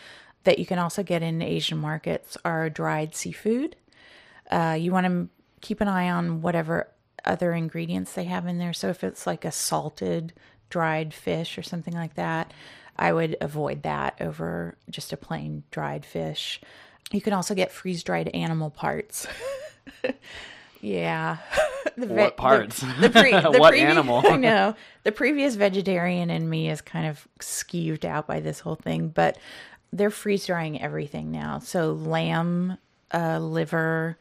that 0.44 0.60
you 0.60 0.66
can 0.66 0.80
also 0.80 1.04
get 1.04 1.22
in 1.22 1.42
Asian 1.42 1.78
markets 1.78 2.38
are 2.46 2.70
dried 2.70 3.14
seafood. 3.16 3.76
Uh, 4.50 4.78
you 4.80 4.92
want 4.92 5.06
to 5.06 5.30
keep 5.62 5.82
an 5.82 5.88
eye 5.88 6.10
on 6.10 6.42
whatever 6.42 6.88
other 7.26 7.54
ingredients 7.54 8.14
they 8.14 8.24
have 8.24 8.48
in 8.48 8.58
there. 8.58 8.74
So 8.74 8.88
if 8.90 9.04
it's 9.04 9.28
like 9.28 9.44
a 9.44 9.52
salted 9.52 10.34
dried 10.70 11.14
fish 11.14 11.58
or 11.58 11.64
something 11.64 11.94
like 11.94 12.16
that, 12.16 12.54
I 12.96 13.14
would 13.14 13.36
avoid 13.42 13.84
that 13.84 14.16
over 14.22 14.78
just 14.90 15.14
a 15.14 15.18
plain 15.18 15.64
dried 15.70 16.06
fish. 16.06 16.62
You 17.12 17.22
can 17.22 17.34
also 17.34 17.56
get 17.56 17.72
freeze 17.72 18.04
dried 18.04 18.28
animal 18.30 18.70
parts. 18.70 19.28
yeah. 20.82 21.38
The 21.98 22.08
ve- 22.08 22.14
What 22.14 22.38
parts? 22.38 22.82
The, 22.82 22.88
the 23.02 23.10
pre- 23.10 23.32
the 23.32 23.42
What 23.60 23.74
previ- 23.74 23.82
animal? 23.82 24.22
I 24.26 24.36
know. 24.38 24.76
The 25.04 25.12
previous 25.12 25.56
vegetarian 25.56 26.30
in 26.30 26.50
me 26.50 26.70
is 26.70 26.82
kind 26.82 27.08
of 27.08 27.28
skeeved 27.40 28.06
out 28.06 28.28
by 28.28 28.40
this 28.40 28.60
whole 28.60 28.76
thing, 28.76 29.08
but 29.10 29.38
they're 29.94 30.10
freeze 30.10 30.46
drying 30.46 30.82
everything 30.82 31.32
now. 31.32 31.60
So 31.60 31.94
lamb, 31.94 32.78
uh, 33.14 33.40
liver, 33.40 34.18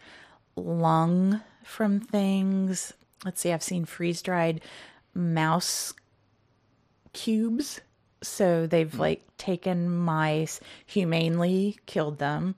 lung 0.54 1.40
from 1.64 1.98
things. 2.00 2.92
Let's 3.24 3.40
see, 3.40 3.52
I've 3.52 3.62
seen 3.64 3.84
freeze 3.84 4.22
dried 4.22 4.60
mouse 5.12 5.92
cubes. 7.12 7.80
So 8.26 8.66
they've 8.66 8.92
hmm. 8.92 9.00
like 9.00 9.22
taken 9.38 9.90
mice, 9.90 10.60
humanely 10.86 11.78
killed 11.86 12.18
them, 12.18 12.54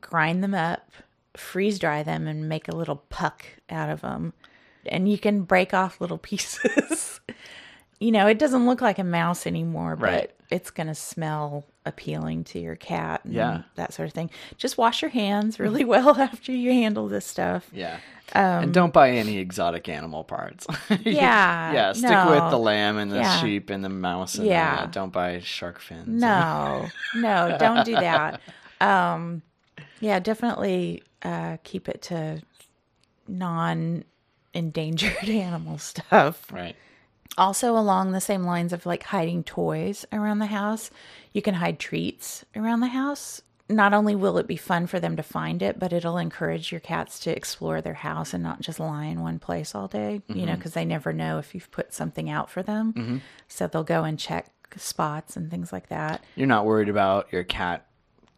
grind 0.00 0.42
them 0.42 0.54
up, 0.54 0.90
freeze 1.36 1.78
dry 1.78 2.02
them, 2.02 2.26
and 2.26 2.48
make 2.48 2.68
a 2.68 2.76
little 2.76 2.96
puck 3.08 3.44
out 3.68 3.88
of 3.88 4.02
them. 4.02 4.32
And 4.86 5.10
you 5.10 5.18
can 5.18 5.42
break 5.42 5.74
off 5.74 6.00
little 6.00 6.18
pieces. 6.30 7.20
you 7.98 8.12
know, 8.12 8.26
it 8.26 8.38
doesn't 8.38 8.66
look 8.66 8.80
like 8.80 8.98
a 8.98 9.04
mouse 9.04 9.46
anymore, 9.46 9.94
Right. 9.94 10.30
but 10.30 10.36
it's 10.50 10.70
going 10.70 10.86
to 10.86 10.94
smell 10.94 11.64
appealing 11.90 12.44
to 12.44 12.58
your 12.58 12.76
cat 12.76 13.20
and 13.24 13.34
Yeah. 13.34 13.62
that 13.74 13.92
sort 13.92 14.08
of 14.08 14.14
thing. 14.14 14.30
Just 14.56 14.78
wash 14.78 15.02
your 15.02 15.10
hands 15.10 15.58
really 15.60 15.84
well 15.94 16.18
after 16.18 16.52
you 16.52 16.72
handle 16.72 17.06
this 17.08 17.26
stuff. 17.26 17.68
Yeah. 17.72 17.98
and 18.32 18.72
don't 18.72 18.92
buy 18.92 19.10
any 19.10 19.38
exotic 19.38 19.88
animal 19.88 20.22
parts. 20.24 20.64
Um, 20.68 20.98
Yeah, 21.04 21.72
yeah. 21.72 21.92
Stick 21.92 22.10
no. 22.10 22.30
with 22.30 22.50
the 22.50 22.58
lamb 22.58 22.96
and 22.96 23.10
the 23.10 23.16
Yeah. 23.16 23.40
sheep 23.40 23.70
and 23.70 23.84
the 23.84 23.88
mouse. 23.88 24.36
And 24.36 24.46
Yeah. 24.46 24.80
yeah. 24.82 24.86
don't 24.90 25.12
buy 25.12 25.40
shark 25.40 25.80
fins. 25.80 26.06
No, 26.08 26.86
no, 27.14 27.56
don't 27.58 27.84
do 27.84 27.94
that. 27.96 28.40
Um, 28.80 29.42
yeah, 30.00 30.18
definitely 30.20 31.02
uh, 31.22 31.58
keep 31.64 31.88
it 31.88 32.02
to 32.02 32.40
non 33.28 34.04
endangered 34.54 35.28
animal 35.28 35.78
stuff. 35.78 36.50
Right. 36.52 36.76
Also, 37.38 37.76
along 37.76 38.12
the 38.12 38.20
same 38.20 38.44
lines 38.44 38.72
of 38.72 38.86
like 38.86 39.04
hiding 39.04 39.44
toys 39.44 40.04
around 40.12 40.40
the 40.40 40.46
house, 40.46 40.90
you 41.32 41.40
can 41.42 41.54
hide 41.54 41.78
treats 41.78 42.44
around 42.56 42.80
the 42.80 42.88
house. 42.88 43.40
Not 43.68 43.94
only 43.94 44.16
will 44.16 44.36
it 44.38 44.48
be 44.48 44.56
fun 44.56 44.88
for 44.88 44.98
them 44.98 45.14
to 45.16 45.22
find 45.22 45.62
it, 45.62 45.78
but 45.78 45.92
it'll 45.92 46.18
encourage 46.18 46.72
your 46.72 46.80
cats 46.80 47.20
to 47.20 47.34
explore 47.34 47.80
their 47.80 47.94
house 47.94 48.34
and 48.34 48.42
not 48.42 48.60
just 48.60 48.80
lie 48.80 49.04
in 49.04 49.22
one 49.22 49.38
place 49.38 49.76
all 49.76 49.86
day, 49.86 50.22
you 50.26 50.44
know, 50.44 50.56
because 50.56 50.74
they 50.74 50.84
never 50.84 51.12
know 51.12 51.38
if 51.38 51.54
you've 51.54 51.70
put 51.70 51.94
something 51.94 52.28
out 52.28 52.50
for 52.50 52.64
them. 52.64 53.22
So 53.46 53.68
they'll 53.68 53.84
go 53.84 54.02
and 54.02 54.18
check 54.18 54.50
spots 54.76 55.36
and 55.36 55.50
things 55.50 55.72
like 55.72 55.88
that. 55.88 56.22
You're 56.34 56.48
not 56.48 56.66
worried 56.66 56.88
about 56.88 57.32
your 57.32 57.44
cat 57.44 57.86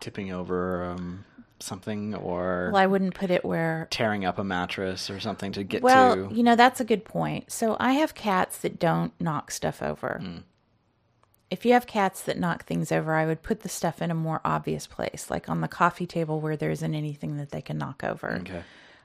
tipping 0.00 0.32
over 0.32 0.84
um, 0.84 1.24
something 1.62 2.14
or 2.14 2.70
Well, 2.72 2.82
I 2.82 2.86
wouldn't 2.86 3.14
put 3.14 3.30
it 3.30 3.44
where 3.44 3.88
tearing 3.90 4.24
up 4.24 4.38
a 4.38 4.44
mattress 4.44 5.08
or 5.08 5.20
something 5.20 5.52
to 5.52 5.64
get 5.64 5.82
Well, 5.82 6.28
to. 6.28 6.34
you 6.34 6.42
know, 6.42 6.56
that's 6.56 6.80
a 6.80 6.84
good 6.84 7.04
point. 7.04 7.50
So 7.50 7.76
I 7.80 7.92
have 7.92 8.14
cats 8.14 8.58
that 8.58 8.78
don't 8.78 9.12
knock 9.20 9.50
stuff 9.50 9.82
over. 9.82 10.20
Hmm. 10.22 10.38
If 11.50 11.66
you 11.66 11.74
have 11.74 11.86
cats 11.86 12.22
that 12.22 12.38
knock 12.38 12.64
things 12.64 12.90
over, 12.90 13.14
I 13.14 13.26
would 13.26 13.42
put 13.42 13.60
the 13.60 13.68
stuff 13.68 14.00
in 14.00 14.10
a 14.10 14.14
more 14.14 14.40
obvious 14.44 14.86
place, 14.86 15.26
like 15.30 15.48
on 15.48 15.60
the 15.60 15.68
coffee 15.68 16.06
table 16.06 16.40
where 16.40 16.56
there 16.56 16.70
isn't 16.70 16.94
anything 16.94 17.36
that 17.36 17.50
they 17.50 17.60
can 17.60 17.76
knock 17.76 18.02
over. 18.02 18.36
Okay. 18.40 18.62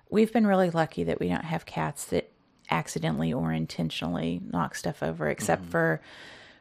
We've 0.10 0.32
been 0.32 0.48
really 0.48 0.70
lucky 0.70 1.04
that 1.04 1.20
we 1.20 1.28
don't 1.28 1.43
have 1.43 1.65
cats 1.65 2.06
that 2.06 2.32
accidentally 2.70 3.34
or 3.34 3.52
intentionally 3.52 4.41
knock 4.50 4.76
stuff 4.76 5.04
over, 5.04 5.28
except 5.28 5.63
mm-hmm. 5.63 5.72
for 5.72 6.02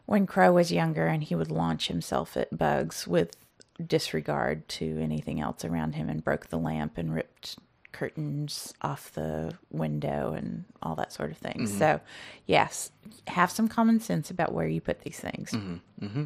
when 0.06 0.26
Crow 0.26 0.52
was 0.52 0.72
younger 0.72 1.06
and 1.06 1.22
he 1.22 1.34
would 1.34 1.50
launch 1.50 1.88
himself 1.88 2.36
at 2.36 2.56
bugs 2.56 3.06
with 3.06 3.36
disregard 3.84 4.68
to 4.68 4.98
anything 5.00 5.40
else 5.40 5.64
around 5.64 5.94
him 5.94 6.08
and 6.08 6.24
broke 6.24 6.48
the 6.48 6.58
lamp 6.58 6.98
and 6.98 7.14
ripped 7.14 7.58
curtains 7.92 8.74
off 8.82 9.12
the 9.12 9.54
window 9.70 10.32
and 10.32 10.64
all 10.82 10.94
that 10.94 11.12
sort 11.12 11.30
of 11.30 11.38
thing. 11.38 11.60
Mm-hmm. 11.60 11.78
So, 11.78 12.00
yes, 12.46 12.90
have 13.28 13.50
some 13.50 13.68
common 13.68 14.00
sense 14.00 14.30
about 14.30 14.52
where 14.52 14.68
you 14.68 14.80
put 14.80 15.00
these 15.00 15.18
things. 15.18 15.52
Mm-hmm. 15.52 16.04
Mm-hmm. 16.04 16.24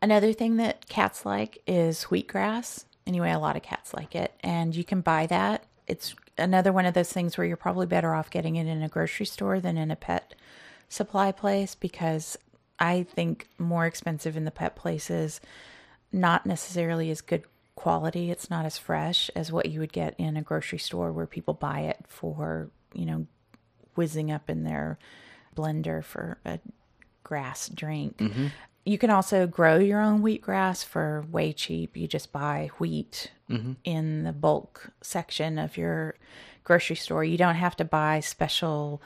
Another 0.00 0.32
thing 0.32 0.56
that 0.56 0.88
cats 0.88 1.26
like 1.26 1.58
is 1.66 2.04
wheatgrass. 2.04 2.84
Anyway, 3.06 3.30
a 3.30 3.38
lot 3.38 3.56
of 3.56 3.62
cats 3.62 3.94
like 3.94 4.14
it, 4.14 4.32
and 4.40 4.74
you 4.74 4.84
can 4.84 5.00
buy 5.00 5.26
that. 5.26 5.64
It's 5.86 6.14
another 6.36 6.72
one 6.72 6.86
of 6.86 6.94
those 6.94 7.12
things 7.12 7.36
where 7.36 7.46
you're 7.46 7.56
probably 7.56 7.86
better 7.86 8.14
off 8.14 8.30
getting 8.30 8.56
it 8.56 8.66
in 8.66 8.82
a 8.82 8.88
grocery 8.88 9.26
store 9.26 9.60
than 9.60 9.76
in 9.76 9.90
a 9.90 9.96
pet 9.96 10.34
supply 10.88 11.32
place 11.32 11.74
because 11.74 12.38
I 12.78 13.02
think 13.02 13.48
more 13.58 13.86
expensive 13.86 14.36
in 14.36 14.44
the 14.44 14.50
pet 14.50 14.76
places, 14.76 15.40
not 16.12 16.46
necessarily 16.46 17.10
as 17.10 17.20
good 17.20 17.44
quality. 17.74 18.30
It's 18.30 18.50
not 18.50 18.64
as 18.64 18.78
fresh 18.78 19.30
as 19.36 19.52
what 19.52 19.66
you 19.66 19.80
would 19.80 19.92
get 19.92 20.14
in 20.18 20.36
a 20.36 20.42
grocery 20.42 20.78
store 20.78 21.12
where 21.12 21.26
people 21.26 21.54
buy 21.54 21.80
it 21.80 21.98
for, 22.08 22.70
you 22.92 23.06
know, 23.06 23.26
whizzing 23.94 24.30
up 24.30 24.50
in 24.50 24.64
their 24.64 24.98
blender 25.56 26.02
for 26.02 26.38
a 26.44 26.58
grass 27.22 27.68
drink. 27.68 28.16
Mm-hmm. 28.18 28.46
You 28.84 28.96
can 28.96 29.10
also 29.10 29.46
grow 29.46 29.76
your 29.76 30.00
own 30.00 30.22
wheatgrass 30.22 30.84
for 30.84 31.24
way 31.30 31.52
cheap. 31.52 31.96
You 31.96 32.08
just 32.08 32.32
buy 32.32 32.70
wheat 32.78 33.30
mm-hmm. 33.50 33.72
in 33.84 34.24
the 34.24 34.32
bulk 34.32 34.90
section 35.02 35.58
of 35.58 35.76
your 35.76 36.14
grocery 36.64 36.96
store. 36.96 37.22
You 37.22 37.36
don't 37.36 37.56
have 37.56 37.76
to 37.76 37.84
buy 37.84 38.20
special 38.20 39.02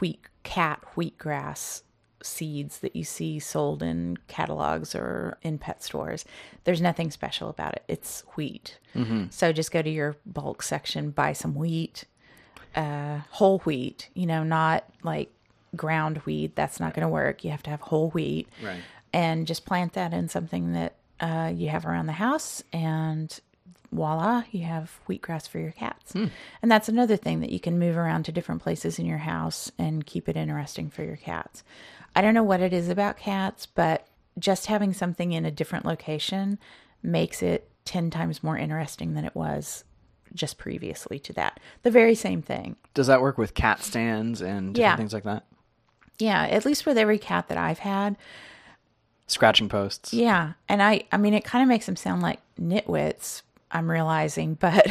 wheat 0.00 0.20
cat 0.42 0.82
wheatgrass 0.96 1.82
seeds 2.26 2.78
that 2.80 2.94
you 2.96 3.04
see 3.04 3.38
sold 3.38 3.82
in 3.82 4.18
catalogs 4.28 4.94
or 4.94 5.38
in 5.42 5.58
pet 5.58 5.82
stores. 5.82 6.24
There's 6.64 6.80
nothing 6.80 7.10
special 7.10 7.48
about 7.48 7.74
it. 7.74 7.84
It's 7.88 8.22
wheat. 8.36 8.78
So 9.30 9.52
just 9.52 9.70
go 9.72 9.82
to 9.82 9.90
your 9.90 10.16
bulk 10.24 10.62
section, 10.62 11.10
buy 11.10 11.32
some 11.34 11.54
wheat, 11.54 12.04
uh, 12.74 13.20
whole 13.30 13.58
wheat, 13.60 14.08
you 14.14 14.26
know, 14.26 14.42
not 14.42 14.84
like 15.02 15.30
ground 15.74 16.18
wheat. 16.18 16.56
That's 16.56 16.80
not 16.80 16.94
going 16.94 17.02
to 17.06 17.08
work. 17.12 17.44
You 17.44 17.50
have 17.50 17.62
to 17.64 17.70
have 17.70 17.80
whole 17.82 18.10
wheat 18.10 18.48
Right. 18.62 18.80
and 19.12 19.46
just 19.46 19.66
plant 19.66 19.92
that 19.94 20.12
in 20.14 20.28
something 20.28 20.72
that 20.72 20.94
uh, 21.20 21.52
you 21.54 21.68
have 21.68 21.86
around 21.86 22.06
the 22.06 22.12
house 22.12 22.62
and 22.72 23.38
voila 23.92 24.42
you 24.50 24.64
have 24.64 24.98
wheatgrass 25.08 25.48
for 25.48 25.58
your 25.60 25.70
cats 25.70 26.12
and 26.60 26.70
that's 26.70 26.88
another 26.88 27.16
thing 27.16 27.40
that 27.40 27.50
you 27.50 27.60
can 27.60 27.78
move 27.78 27.96
around 27.96 28.24
to 28.24 28.32
different 28.32 28.60
places 28.60 28.98
in 28.98 29.06
your 29.06 29.18
house 29.18 29.70
and 29.78 30.04
keep 30.04 30.28
it 30.28 30.36
interesting 30.36 30.90
for 30.90 31.04
your 31.04 31.16
cats 31.16 31.62
i 32.16 32.20
don't 32.20 32.34
know 32.34 32.42
what 32.42 32.60
it 32.60 32.72
is 32.72 32.88
about 32.88 33.16
cats 33.16 33.66
but 33.66 34.06
just 34.38 34.66
having 34.66 34.92
something 34.92 35.30
in 35.32 35.44
a 35.46 35.50
different 35.50 35.84
location 35.86 36.58
makes 37.02 37.42
it 37.42 37.68
10 37.84 38.10
times 38.10 38.42
more 38.42 38.56
interesting 38.58 39.14
than 39.14 39.24
it 39.24 39.34
was 39.36 39.84
just 40.34 40.58
previously 40.58 41.18
to 41.20 41.32
that 41.32 41.60
the 41.84 41.90
very 41.90 42.14
same 42.16 42.42
thing 42.42 42.74
Does 42.94 43.06
that 43.06 43.20
work 43.22 43.38
with 43.38 43.54
cat 43.54 43.82
stands 43.84 44.42
and 44.42 44.76
Yeah. 44.76 44.96
things 44.96 45.12
like 45.12 45.22
that? 45.24 45.44
yeah 46.18 46.44
at 46.46 46.64
least 46.64 46.84
with 46.86 46.98
every 46.98 47.18
cat 47.18 47.46
that 47.48 47.56
i've 47.58 47.78
had 47.78 48.16
Scratching 49.28 49.68
posts. 49.68 50.14
Yeah. 50.14 50.52
And 50.68 50.80
I 50.80 51.02
I 51.10 51.16
mean 51.16 51.34
it 51.34 51.42
kind 51.44 51.60
of 51.60 51.68
makes 51.68 51.86
them 51.86 51.96
sound 51.96 52.22
like 52.22 52.38
nitwits, 52.60 53.42
I'm 53.72 53.90
realizing, 53.90 54.54
but 54.60 54.86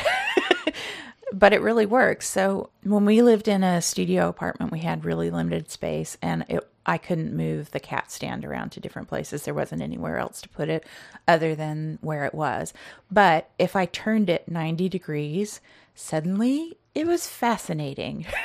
but 1.31 1.53
it 1.53 1.61
really 1.61 1.85
works. 1.85 2.27
So 2.27 2.69
when 2.83 3.05
we 3.05 3.21
lived 3.21 3.47
in 3.47 3.63
a 3.63 3.81
studio 3.81 4.27
apartment, 4.27 4.73
we 4.73 4.79
had 4.79 5.05
really 5.05 5.29
limited 5.29 5.71
space 5.71 6.17
and 6.21 6.43
it 6.49 6.67
I 6.85 6.97
couldn't 6.97 7.35
move 7.35 7.71
the 7.71 7.79
cat 7.79 8.11
stand 8.11 8.45
around 8.45 8.71
to 8.71 8.79
different 8.79 9.07
places. 9.07 9.43
There 9.43 9.53
wasn't 9.53 9.81
anywhere 9.81 10.17
else 10.17 10.41
to 10.41 10.49
put 10.49 10.69
it 10.69 10.85
other 11.27 11.55
than 11.55 11.97
where 12.01 12.25
it 12.25 12.33
was. 12.35 12.73
But 13.11 13.49
if 13.57 13.75
I 13.75 13.85
turned 13.85 14.29
it 14.29 14.47
90 14.49 14.87
degrees, 14.89 15.61
suddenly 15.95 16.77
it 16.93 17.07
was 17.07 17.27
fascinating. 17.27 18.25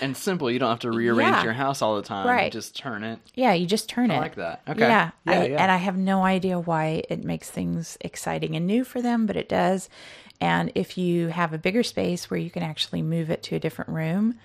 And 0.00 0.16
simple. 0.16 0.48
You 0.48 0.60
don't 0.60 0.68
have 0.70 0.78
to 0.80 0.92
rearrange 0.92 1.30
Yeah. 1.32 1.42
your 1.42 1.52
house 1.52 1.82
all 1.82 1.96
the 1.96 2.02
time. 2.02 2.28
Right. 2.28 2.52
Just 2.52 2.76
turn 2.76 3.02
it. 3.02 3.18
Yeah, 3.34 3.54
you 3.54 3.66
just 3.66 3.88
turn 3.88 4.12
it. 4.12 4.16
like 4.16 4.36
that. 4.36 4.62
Okay. 4.68 4.78
Yeah, 4.82 5.10
Yeah, 5.26 5.32
I, 5.32 5.46
yeah. 5.48 5.60
and 5.62 5.72
I 5.72 5.76
have 5.78 5.96
no 5.96 6.22
idea 6.24 6.60
why 6.60 7.02
it 7.08 7.24
makes 7.24 7.50
things 7.50 7.98
exciting 8.00 8.54
and 8.54 8.68
new 8.68 8.84
for 8.84 9.02
them, 9.02 9.26
but 9.26 9.36
it 9.36 9.48
does. 9.48 9.88
And 10.40 10.70
if 10.76 10.96
you 10.96 11.28
have 11.28 11.52
a 11.52 11.58
bigger 11.58 11.82
space 11.82 12.30
where 12.30 12.38
you 12.38 12.50
can 12.50 12.62
actually 12.62 13.02
move 13.02 13.30
it 13.30 13.42
to 13.44 13.56
a 13.56 13.58
different 13.58 13.90
room, 13.90 14.38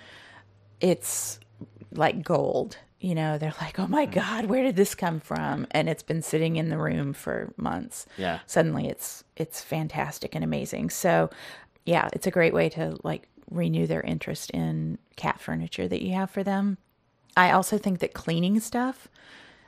it's 0.82 1.40
like 1.92 2.24
gold. 2.24 2.78
You 3.04 3.16
know, 3.16 3.38
they're 3.38 3.54
like, 3.60 3.80
"Oh 3.80 3.88
my 3.88 4.06
hmm. 4.06 4.12
god, 4.12 4.46
where 4.46 4.64
did 4.64 4.78
this 4.78 4.96
come 4.96 5.20
from?" 5.20 5.68
And 5.72 5.90
it's 5.90 6.04
been 6.04 6.22
sitting 6.22 6.56
in 6.56 6.70
the 6.70 6.78
room 6.78 7.12
for 7.12 7.54
months. 7.58 8.06
Yeah. 8.18 8.40
Suddenly 8.46 8.88
it's 8.88 9.26
it's 9.36 9.62
fantastic 9.62 10.36
and 10.36 10.44
amazing. 10.44 10.90
So, 10.90 11.30
yeah, 11.86 12.08
it's 12.14 12.28
a 12.28 12.32
great 12.32 12.54
way 12.54 12.70
to 12.70 12.98
like 13.04 13.28
renew 13.52 13.88
their 13.88 14.02
interest 14.02 14.52
in 14.52 15.00
cat 15.18 15.42
furniture 15.42 15.88
that 15.88 16.02
you 16.02 16.14
have 16.14 16.32
for 16.32 16.44
them. 16.44 16.78
I 17.36 17.52
also 17.52 17.78
think 17.78 18.00
that 18.00 18.14
cleaning 18.14 18.62
stuff 18.62 19.10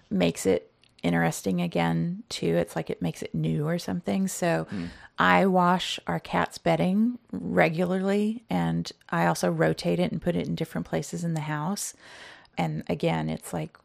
makes 0.09 0.45
it 0.45 0.71
interesting 1.03 1.61
again 1.61 2.23
too. 2.29 2.55
It's 2.55 2.75
like 2.75 2.89
it 2.89 3.01
makes 3.01 3.21
it 3.21 3.35
new 3.35 3.67
or 3.67 3.77
something. 3.77 4.29
So 4.29 4.65
hmm. 4.69 4.85
I 5.19 5.45
wash 5.45 5.99
our 6.07 6.21
cat's 6.21 6.57
bedding 6.57 7.19
regularly 7.33 8.43
and 8.49 8.89
I 9.09 9.25
also 9.25 9.51
rotate 9.51 9.99
it 9.99 10.11
and 10.13 10.21
put 10.21 10.37
it 10.37 10.47
in 10.47 10.55
different 10.55 10.87
places 10.87 11.25
in 11.25 11.33
the 11.33 11.41
house. 11.41 11.93
And 12.57 12.83
again, 12.87 13.29
it's 13.29 13.53
like, 13.53 13.77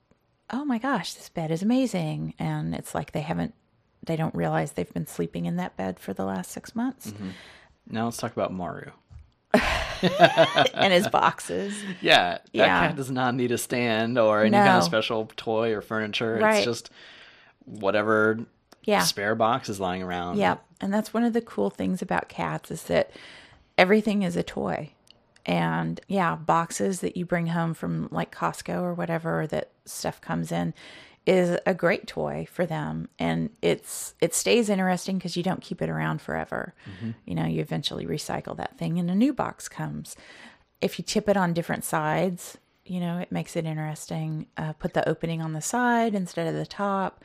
oh 0.50 0.64
my 0.64 0.78
gosh, 0.78 1.14
this 1.14 1.28
bed 1.28 1.50
is 1.50 1.62
amazing. 1.62 2.34
And 2.38 2.74
it's 2.74 2.94
like 2.94 3.12
they 3.12 3.20
haven't 3.22 3.54
they 4.02 4.16
don't 4.16 4.34
realize 4.34 4.72
they've 4.72 4.92
been 4.94 5.06
sleeping 5.06 5.44
in 5.44 5.56
that 5.56 5.76
bed 5.76 6.00
for 6.00 6.14
the 6.14 6.24
last 6.24 6.50
six 6.50 6.74
months 6.74 7.10
mm-hmm. 7.10 7.30
Now 7.92 8.04
let's 8.06 8.16
talk 8.16 8.32
about 8.32 8.52
Maru. 8.52 8.90
and 9.52 10.92
his 10.92 11.08
boxes. 11.08 11.74
Yeah, 12.00 12.34
that 12.34 12.48
Yeah. 12.52 12.86
cat 12.86 12.96
does 12.96 13.10
not 13.10 13.34
need 13.34 13.50
a 13.52 13.58
stand 13.58 14.16
or 14.18 14.42
any 14.42 14.52
kind 14.52 14.78
of 14.78 14.84
special 14.84 15.28
toy 15.36 15.74
or 15.74 15.80
furniture. 15.80 16.38
Right. 16.40 16.56
It's 16.58 16.64
just 16.64 16.90
whatever 17.64 18.38
Yeah. 18.84 19.02
spare 19.02 19.34
box 19.34 19.68
is 19.68 19.80
lying 19.80 20.02
around. 20.02 20.38
Yeah, 20.38 20.58
And 20.80 20.94
that's 20.94 21.12
one 21.12 21.24
of 21.24 21.32
the 21.32 21.40
cool 21.40 21.68
things 21.68 22.00
about 22.00 22.28
cats 22.28 22.70
is 22.70 22.84
that 22.84 23.10
everything 23.76 24.22
is 24.22 24.36
a 24.36 24.42
toy. 24.42 24.92
And 25.46 26.00
yeah, 26.08 26.36
boxes 26.36 27.00
that 27.00 27.16
you 27.16 27.24
bring 27.24 27.48
home 27.48 27.74
from 27.74 28.08
like 28.10 28.34
Costco 28.34 28.82
or 28.82 28.94
whatever 28.94 29.46
that 29.48 29.70
stuff 29.84 30.20
comes 30.20 30.52
in 30.52 30.74
is 31.26 31.58
a 31.66 31.74
great 31.74 32.06
toy 32.06 32.46
for 32.50 32.64
them 32.64 33.08
and 33.18 33.50
it's 33.60 34.14
it 34.20 34.34
stays 34.34 34.70
interesting 34.70 35.18
because 35.18 35.36
you 35.36 35.42
don't 35.42 35.60
keep 35.60 35.82
it 35.82 35.90
around 35.90 36.20
forever. 36.20 36.74
You 37.26 37.34
know, 37.34 37.44
you 37.46 37.60
eventually 37.60 38.06
recycle 38.06 38.56
that 38.56 38.78
thing 38.78 38.98
and 38.98 39.10
a 39.10 39.14
new 39.14 39.32
box 39.32 39.68
comes. 39.68 40.16
If 40.80 40.98
you 40.98 41.04
tip 41.04 41.28
it 41.28 41.36
on 41.36 41.52
different 41.52 41.84
sides, 41.84 42.56
you 42.84 43.00
know, 43.00 43.18
it 43.18 43.30
makes 43.30 43.54
it 43.54 43.66
interesting. 43.66 44.46
Uh, 44.56 44.72
put 44.72 44.94
the 44.94 45.06
opening 45.08 45.42
on 45.42 45.52
the 45.52 45.60
side 45.60 46.14
instead 46.14 46.46
of 46.46 46.54
the 46.54 46.66
top. 46.66 47.22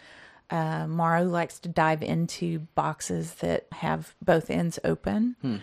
Uh, 0.50 0.86
Maru 0.88 1.24
likes 1.24 1.58
to 1.60 1.70
dive 1.70 2.04
into 2.04 2.60
boxes 2.76 3.36
that 3.36 3.66
have 3.72 4.14
both 4.22 4.52
ends 4.52 4.78
open. 4.84 5.62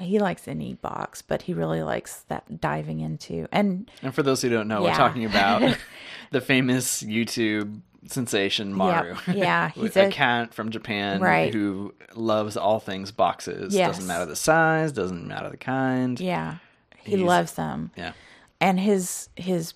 He 0.00 0.18
likes 0.18 0.46
any 0.46 0.74
box, 0.74 1.22
but 1.22 1.42
he 1.42 1.54
really 1.54 1.82
likes 1.82 2.22
that 2.28 2.60
diving 2.60 3.00
into. 3.00 3.46
And 3.52 3.90
And 4.02 4.14
for 4.14 4.22
those 4.22 4.42
who 4.42 4.48
don't 4.50 4.68
know, 4.68 4.82
we're 4.82 4.94
talking 4.94 5.24
about 5.24 5.76
the 6.30 6.40
famous 6.40 7.02
YouTube 7.02 7.80
sensation 8.06 8.72
Maru. 8.72 9.16
Yeah, 9.32 9.68
he's 9.74 9.96
a, 9.96 10.06
a- 10.08 10.10
cat 10.12 10.54
from 10.54 10.70
Japan 10.70 11.20
Right. 11.20 11.52
who 11.52 11.94
loves 12.14 12.56
all 12.56 12.78
things 12.78 13.10
boxes. 13.10 13.74
Yes. 13.74 13.92
Doesn't 13.96 14.06
matter 14.06 14.26
the 14.26 14.36
size, 14.36 14.92
doesn't 14.92 15.26
matter 15.26 15.48
the 15.50 15.56
kind. 15.56 16.20
yeah, 16.20 16.56
he 16.98 17.16
He's- 17.16 17.26
loves 17.26 17.52
them. 17.54 17.90
Yeah. 17.96 18.12
And 18.60 18.78
his 18.80 19.28
his 19.36 19.74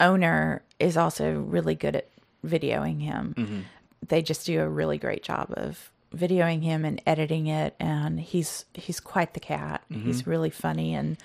owner 0.00 0.62
is 0.78 0.96
also 0.96 1.32
really 1.40 1.74
good 1.74 1.96
at 1.96 2.08
videoing 2.46 3.00
him. 3.02 3.34
Mm-hmm. 3.36 3.60
They 4.08 4.22
just 4.22 4.46
do 4.46 4.60
a 4.60 4.68
really 4.68 4.98
great 4.98 5.22
job 5.22 5.52
of 5.56 5.90
videoing 6.14 6.62
him 6.62 6.84
and 6.84 7.00
editing 7.06 7.46
it 7.46 7.74
and 7.80 8.20
he's 8.20 8.64
he's 8.74 9.00
quite 9.00 9.34
the 9.34 9.40
cat. 9.40 9.82
He's 9.90 10.26
really 10.26 10.50
funny 10.50 10.94
and 10.94 11.16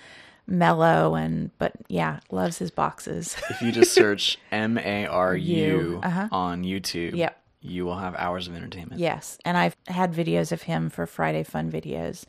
mellow 0.48 1.16
and 1.16 1.52
but 1.58 1.74
yeah, 1.88 2.20
loves 2.32 2.58
his 2.58 2.72
boxes. 2.72 3.36
If 3.50 3.62
you 3.62 3.72
just 3.72 3.94
search 4.02 4.38
M 4.52 4.78
A 4.78 5.06
R 5.06 5.36
U 5.36 6.00
Uh-huh. 6.04 6.28
on 6.32 6.64
YouTube, 6.64 7.16
Yep. 7.16 7.38
you 7.62 7.86
will 7.86 7.98
have 7.98 8.16
hours 8.16 8.48
of 8.48 8.56
entertainment. 8.56 9.00
Yes, 9.00 9.38
and 9.46 9.58
I've 9.58 9.76
had 9.88 10.14
videos 10.14 10.52
of 10.52 10.64
him 10.64 10.90
for 10.90 11.06
Friday 11.06 11.44
Fun 11.44 11.72
videos 11.72 12.24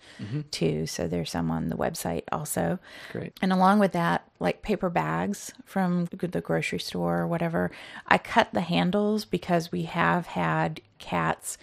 too. 0.51 0.87
So 0.87 1.09
there's 1.09 1.31
some 1.31 1.51
on 1.51 1.69
the 1.71 1.77
website 1.77 2.25
also. 2.31 2.79
Great. 3.13 3.33
And 3.41 3.53
along 3.53 3.79
with 3.79 3.93
that, 3.93 4.27
like 4.39 4.61
paper 4.63 4.91
bags 4.91 5.53
from 5.65 6.07
the 6.11 6.41
grocery 6.43 6.81
store 6.81 7.21
or 7.21 7.27
whatever, 7.27 7.71
I 8.07 8.19
cut 8.19 8.49
the 8.53 8.61
handles 8.63 9.25
because 9.25 9.73
we 9.73 9.85
have 9.85 10.27
had 10.27 10.81
cats 10.99 11.57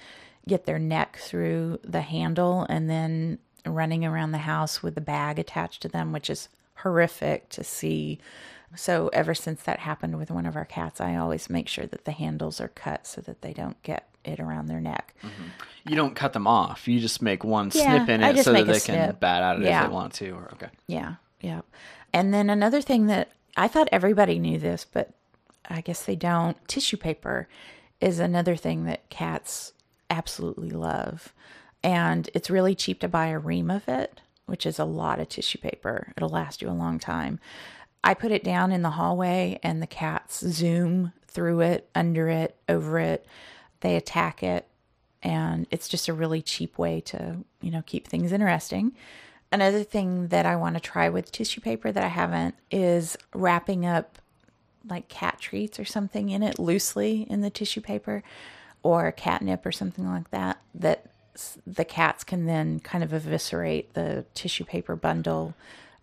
get 0.47 0.65
their 0.65 0.79
neck 0.79 1.17
through 1.17 1.79
the 1.83 2.01
handle 2.01 2.65
and 2.69 2.89
then 2.89 3.39
running 3.65 4.05
around 4.05 4.31
the 4.31 4.37
house 4.39 4.81
with 4.81 4.95
the 4.95 5.01
bag 5.01 5.37
attached 5.39 5.81
to 5.81 5.87
them, 5.87 6.11
which 6.11 6.29
is 6.29 6.49
horrific 6.75 7.49
to 7.49 7.63
see. 7.63 8.19
So 8.75 9.09
ever 9.13 9.33
since 9.33 9.63
that 9.63 9.79
happened 9.79 10.17
with 10.17 10.31
one 10.31 10.45
of 10.45 10.55
our 10.55 10.65
cats, 10.65 11.01
I 11.01 11.15
always 11.15 11.49
make 11.49 11.67
sure 11.67 11.85
that 11.85 12.05
the 12.05 12.11
handles 12.11 12.61
are 12.61 12.69
cut 12.69 13.07
so 13.07 13.21
that 13.21 13.41
they 13.41 13.53
don't 13.53 13.81
get 13.83 14.07
it 14.23 14.39
around 14.39 14.67
their 14.67 14.81
neck. 14.81 15.13
Mm-hmm. 15.23 15.89
You 15.89 15.95
don't 15.95 16.15
cut 16.15 16.33
them 16.33 16.47
off. 16.47 16.87
You 16.87 16.99
just 16.99 17.21
make 17.21 17.43
one 17.43 17.71
Yeah, 17.73 17.97
snip 17.97 18.09
in 18.09 18.21
it 18.21 18.43
so 18.43 18.53
that 18.53 18.67
they 18.67 18.79
can 18.79 19.15
bat 19.19 19.41
at 19.41 19.59
it 19.59 19.63
Yeah. 19.65 19.83
if 19.83 19.89
they 19.89 19.93
want 19.93 20.13
to. 20.15 20.31
Or 20.31 20.49
okay. 20.53 20.69
Yeah, 20.87 21.15
yeah. 21.41 21.61
And 22.13 22.33
then 22.33 22.49
another 22.49 22.81
thing 22.81 23.07
that 23.07 23.31
I 23.55 23.67
thought 23.67 23.87
everybody 23.91 24.37
knew 24.39 24.59
this, 24.59 24.85
but 24.85 25.11
I 25.69 25.81
guess 25.81 26.03
they 26.03 26.15
don't. 26.15 26.57
Tissue 26.67 26.97
paper 26.97 27.47
is 27.99 28.19
another 28.19 28.55
thing 28.55 28.85
that 28.85 29.09
cats 29.09 29.73
absolutely 30.09 30.69
love. 30.69 31.33
And 31.83 32.29
it's 32.33 32.49
really 32.49 32.75
cheap 32.75 32.99
to 33.01 33.07
buy 33.07 33.27
a 33.27 33.39
ream 33.39 33.69
of 33.69 33.87
it, 33.87 34.21
which 34.45 34.65
is 34.65 34.79
a 34.79 34.85
lot 34.85 35.19
of 35.19 35.29
tissue 35.29 35.59
paper. 35.59 36.13
It'll 36.15 36.29
last 36.29 36.61
you 36.61 36.69
a 36.69 36.71
long 36.71 36.99
time. 36.99 37.39
I 38.03 38.13
put 38.13 38.31
it 38.31 38.43
down 38.43 38.71
in 38.71 38.81
the 38.81 38.91
hallway 38.91 39.59
and 39.63 39.81
the 39.81 39.87
cats 39.87 40.39
zoom 40.39 41.13
through 41.27 41.61
it, 41.61 41.89
under 41.93 42.29
it, 42.29 42.55
over 42.69 42.99
it. 42.99 43.25
They 43.81 43.95
attack 43.95 44.43
it 44.43 44.67
and 45.21 45.67
it's 45.71 45.87
just 45.87 46.07
a 46.07 46.13
really 46.13 46.41
cheap 46.41 46.77
way 46.77 47.01
to, 47.01 47.37
you 47.61 47.71
know, 47.71 47.83
keep 47.85 48.07
things 48.07 48.31
interesting. 48.31 48.93
Another 49.51 49.83
thing 49.83 50.27
that 50.27 50.45
I 50.45 50.55
want 50.55 50.75
to 50.75 50.81
try 50.81 51.09
with 51.09 51.31
tissue 51.31 51.61
paper 51.61 51.91
that 51.91 52.03
I 52.03 52.07
haven't 52.07 52.55
is 52.69 53.17
wrapping 53.33 53.85
up 53.85 54.19
like 54.89 55.09
cat 55.09 55.39
treats 55.39 55.79
or 55.79 55.85
something 55.85 56.29
in 56.29 56.43
it 56.43 56.59
loosely 56.59 57.27
in 57.29 57.41
the 57.41 57.49
tissue 57.49 57.81
paper 57.81 58.23
or 58.87 59.11
catnip 59.11 59.65
or 59.65 59.71
something 59.73 60.07
like 60.07 60.31
that 60.31 60.61
that 60.73 61.07
the 61.67 61.83
cats 61.83 62.23
can 62.23 62.45
then 62.45 62.79
kind 62.79 63.03
of 63.03 63.11
eviscerate 63.11 63.93
the 63.95 64.25
tissue 64.33 64.63
paper 64.63 64.95
bundle 64.95 65.53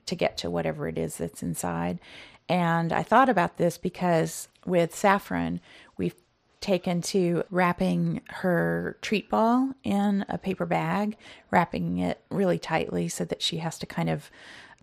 to 0.05 0.15
get 0.15 0.37
to 0.37 0.51
whatever 0.51 0.87
it 0.87 0.99
is 0.99 1.17
that's 1.17 1.43
inside. 1.43 1.99
And 2.47 2.93
I 2.93 3.03
thought 3.03 3.31
about 3.31 3.57
this 3.57 3.79
because 3.79 4.49
with 4.67 4.95
Saffron, 4.95 5.63
we've 5.97 6.15
taken 6.61 7.01
to 7.01 7.43
wrapping 7.49 8.21
her 8.29 8.99
treat 9.01 9.31
ball 9.31 9.73
in 9.83 10.27
a 10.29 10.37
paper 10.37 10.67
bag, 10.67 11.17
wrapping 11.51 11.97
it 11.97 12.21
really 12.29 12.59
tightly 12.59 13.09
so 13.09 13.25
that 13.25 13.41
she 13.41 13.57
has 13.57 13.79
to 13.79 13.87
kind 13.87 14.11
of 14.11 14.31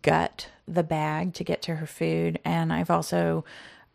gut 0.02 0.48
the 0.68 0.84
bag 0.84 1.36
to 1.36 1.44
get 1.44 1.62
to 1.62 1.76
her 1.76 1.86
food. 1.86 2.40
And 2.44 2.74
I've 2.74 2.90
also 2.90 3.46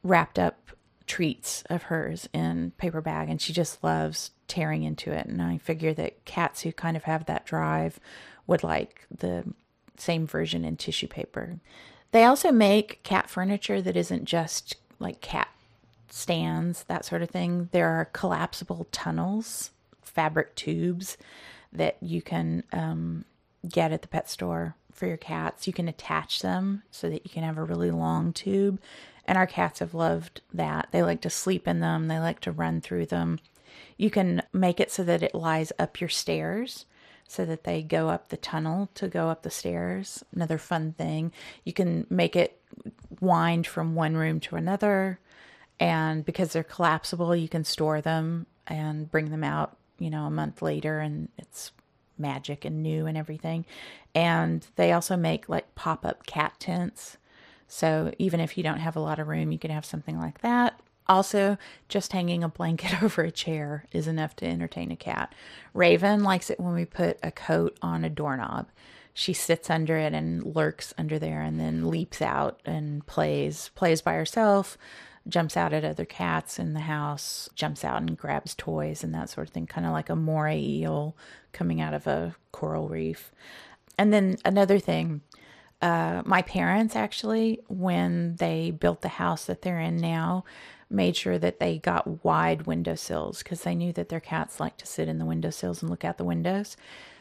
wrapped 0.05 0.38
up 0.38 0.66
treats 1.07 1.62
of 1.71 1.85
hers 1.85 2.29
in 2.33 2.73
paper 2.79 3.01
bag 3.01 3.29
and 3.29 3.40
she 3.40 3.53
just 3.53 3.83
loves 3.83 4.33
tearing 4.49 4.83
into 4.83 5.12
it. 5.12 5.27
And 5.27 5.40
I 5.40 5.59
figure 5.59 5.95
that 5.95 6.25
cats 6.25 6.62
who 6.62 6.73
kind 6.73 6.97
of 6.97 7.05
have 7.05 7.27
that 7.27 7.47
drive 7.47 8.01
would 8.47 8.62
like 8.62 9.07
the 9.11 9.45
same 9.97 10.27
version 10.27 10.64
in 10.64 10.77
tissue 10.77 11.09
paper. 11.09 11.59
They 12.12 12.25
also 12.25 12.53
make 12.53 13.03
cat 13.03 13.29
furniture 13.29 13.83
that 13.83 13.97
isn't 13.97 14.25
just 14.25 14.77
like 14.99 15.21
cat 15.21 15.49
stands, 16.09 16.85
that 16.85 17.05
sort 17.05 17.23
of 17.23 17.31
thing. 17.31 17.69
There 17.73 17.88
are 17.88 18.07
collapsible 18.07 18.87
tunnels, 18.92 19.71
fabric 20.03 20.55
tubes 20.55 21.16
that 21.73 21.97
you 22.01 22.23
can 22.23 22.62
um, 22.73 23.25
get 23.69 23.92
at 23.92 24.03
the 24.03 24.09
pet 24.09 24.31
store 24.31 24.77
for 24.92 25.07
your 25.07 25.16
cats. 25.16 25.66
You 25.66 25.73
can 25.73 25.88
attach 25.88 26.40
them 26.40 26.83
so 26.90 27.11
that 27.11 27.25
you 27.25 27.31
can 27.31 27.42
have 27.42 27.59
a 27.59 27.64
really 27.64 27.90
long 27.90 28.33
tube. 28.33 28.81
And 29.27 29.37
our 29.37 29.47
cats 29.47 29.81
have 29.81 29.95
loved 29.95 30.41
that. 30.55 30.89
They 30.93 31.03
like 31.03 31.21
to 31.23 31.31
sleep 31.31 31.69
in 31.69 31.81
them, 31.81 32.09
they 32.09 32.19
like 32.19 32.41
to 32.41 32.53
run 32.53 32.81
through 32.81 33.07
them. 33.07 33.39
You 33.97 34.11
can 34.11 34.43
make 34.53 34.81
it 34.81 34.91
so 34.91 35.05
that 35.05 35.23
it 35.23 35.35
lies 35.35 35.73
up 35.79 36.01
your 36.01 36.09
stairs 36.09 36.87
so 37.29 37.45
that 37.45 37.65
they 37.65 37.83
go 37.83 38.09
up 38.09 38.29
the 38.29 38.37
tunnel 38.37 38.89
to 38.95 39.09
go 39.09 39.29
up 39.29 39.43
the 39.43 39.51
stairs. 39.51 40.25
Another 40.35 40.59
fun 40.59 40.93
thing. 40.93 41.33
You 41.65 41.73
can 41.73 42.07
make 42.09 42.37
it 42.37 42.61
wind 43.21 43.67
from 43.67 43.95
one 43.95 44.17
room 44.17 44.41
to 44.41 44.57
another. 44.57 45.19
And 45.81 46.25
because 46.25 46.53
they're 46.53 46.62
collapsible, 46.62 47.35
you 47.35 47.49
can 47.49 47.65
store 47.65 48.01
them 48.01 48.47
and 48.67 49.11
bring 49.11 49.31
them 49.31 49.45
out, 49.45 49.77
you 49.99 50.11
know, 50.11 50.25
a 50.27 50.31
month 50.31 50.62
later 50.62 51.01
and 51.01 51.29
it's 51.37 51.73
magic 52.19 52.65
and 52.65 52.83
new 52.83 53.07
and 53.07 53.19
everything. 53.19 53.67
And 54.15 54.67
they 54.77 54.93
also 54.93 55.17
make 55.17 55.49
like 55.49 55.75
pop 55.75 56.07
up 56.07 56.27
cat 56.27 56.55
tents. 56.59 57.19
So 57.68 58.12
even 58.18 58.40
if 58.40 58.57
you 58.57 58.62
don't 58.62 58.79
have 58.79 58.96
a 58.96 59.00
lot 59.00 59.18
of 59.18 59.29
room, 59.29 59.52
you 59.52 59.59
can 59.59 59.70
have 59.70 59.85
something 59.85 60.18
like 60.18 60.40
that. 60.42 60.81
Also, 61.09 61.57
just 61.88 62.12
hanging 62.12 62.42
a 62.42 62.48
blanket 62.48 63.02
over 63.02 63.22
a 63.22 63.31
chair 63.31 63.85
is 63.92 64.07
enough 64.09 64.35
to 64.37 64.46
entertain 64.46 64.90
a 64.90 64.96
cat. 64.96 65.35
Raven 65.74 66.22
likes 66.24 66.50
it 66.50 66.59
when 66.61 66.74
we 66.74 66.85
put 66.85 67.18
a 67.22 67.31
coat 67.31 67.76
on 67.83 68.05
a 68.05 68.11
doorknob. 68.11 68.68
she 69.14 69.33
sits 69.33 69.70
under 69.70 69.96
it 69.96 70.12
and 70.12 70.55
lurks 70.55 70.92
under 70.98 71.18
there 71.18 71.40
and 71.40 71.59
then 71.59 71.88
leaps 71.88 72.20
out 72.20 72.61
and 72.66 73.07
plays 73.07 73.70
plays 73.74 74.02
by 74.02 74.12
herself 74.14 74.76
jumps 75.29 75.57
out 75.57 75.72
at 75.72 75.85
other 75.85 76.05
cats 76.05 76.59
in 76.59 76.74
the 76.74 76.81
house 76.81 77.48
jumps 77.55 77.83
out 77.85 78.00
and 78.02 78.18
grabs 78.18 78.55
toys 78.55 79.02
and 79.02 79.14
that 79.14 79.31
sort 79.31 79.48
of 79.48 79.55
thing 79.55 79.66
kind 79.66 79.87
of 79.87 79.92
like 79.92 80.11
a 80.11 80.16
moray 80.16 80.61
eel 80.61 81.16
coming 81.52 81.81
out 81.81 81.94
of 81.94 82.07
a 82.07 82.35
coral 82.52 82.88
reef 82.88 83.33
and 83.98 84.12
then 84.12 84.37
another 84.44 84.79
thing 84.79 85.22
uh, 85.83 86.23
my 86.25 86.43
parents 86.43 86.97
actually 86.97 87.61
when 87.69 88.37
they 88.37 88.71
built 88.71 89.03
the 89.03 89.09
house 89.09 89.45
that 89.45 89.62
they're 89.62 89.81
in 89.81 89.97
now 89.97 90.45
made 90.89 91.17
sure 91.17 91.39
that 91.39 91.59
they 91.59 91.79
got 91.79 92.25
wide 92.25 92.67
windowsills 92.67 93.43
because 93.43 93.62
they 93.62 93.75
knew 93.75 93.93
that 93.93 94.09
their 94.09 94.21
cats 94.21 94.61
like 94.61 94.77
to 94.77 94.87
sit 94.87 95.09
in 95.09 95.19
the 95.19 95.25
windowsills 95.25 95.83
and 95.83 95.91
look 95.91 96.05
out 96.05 96.17
the 96.17 96.25
windows 96.25 96.77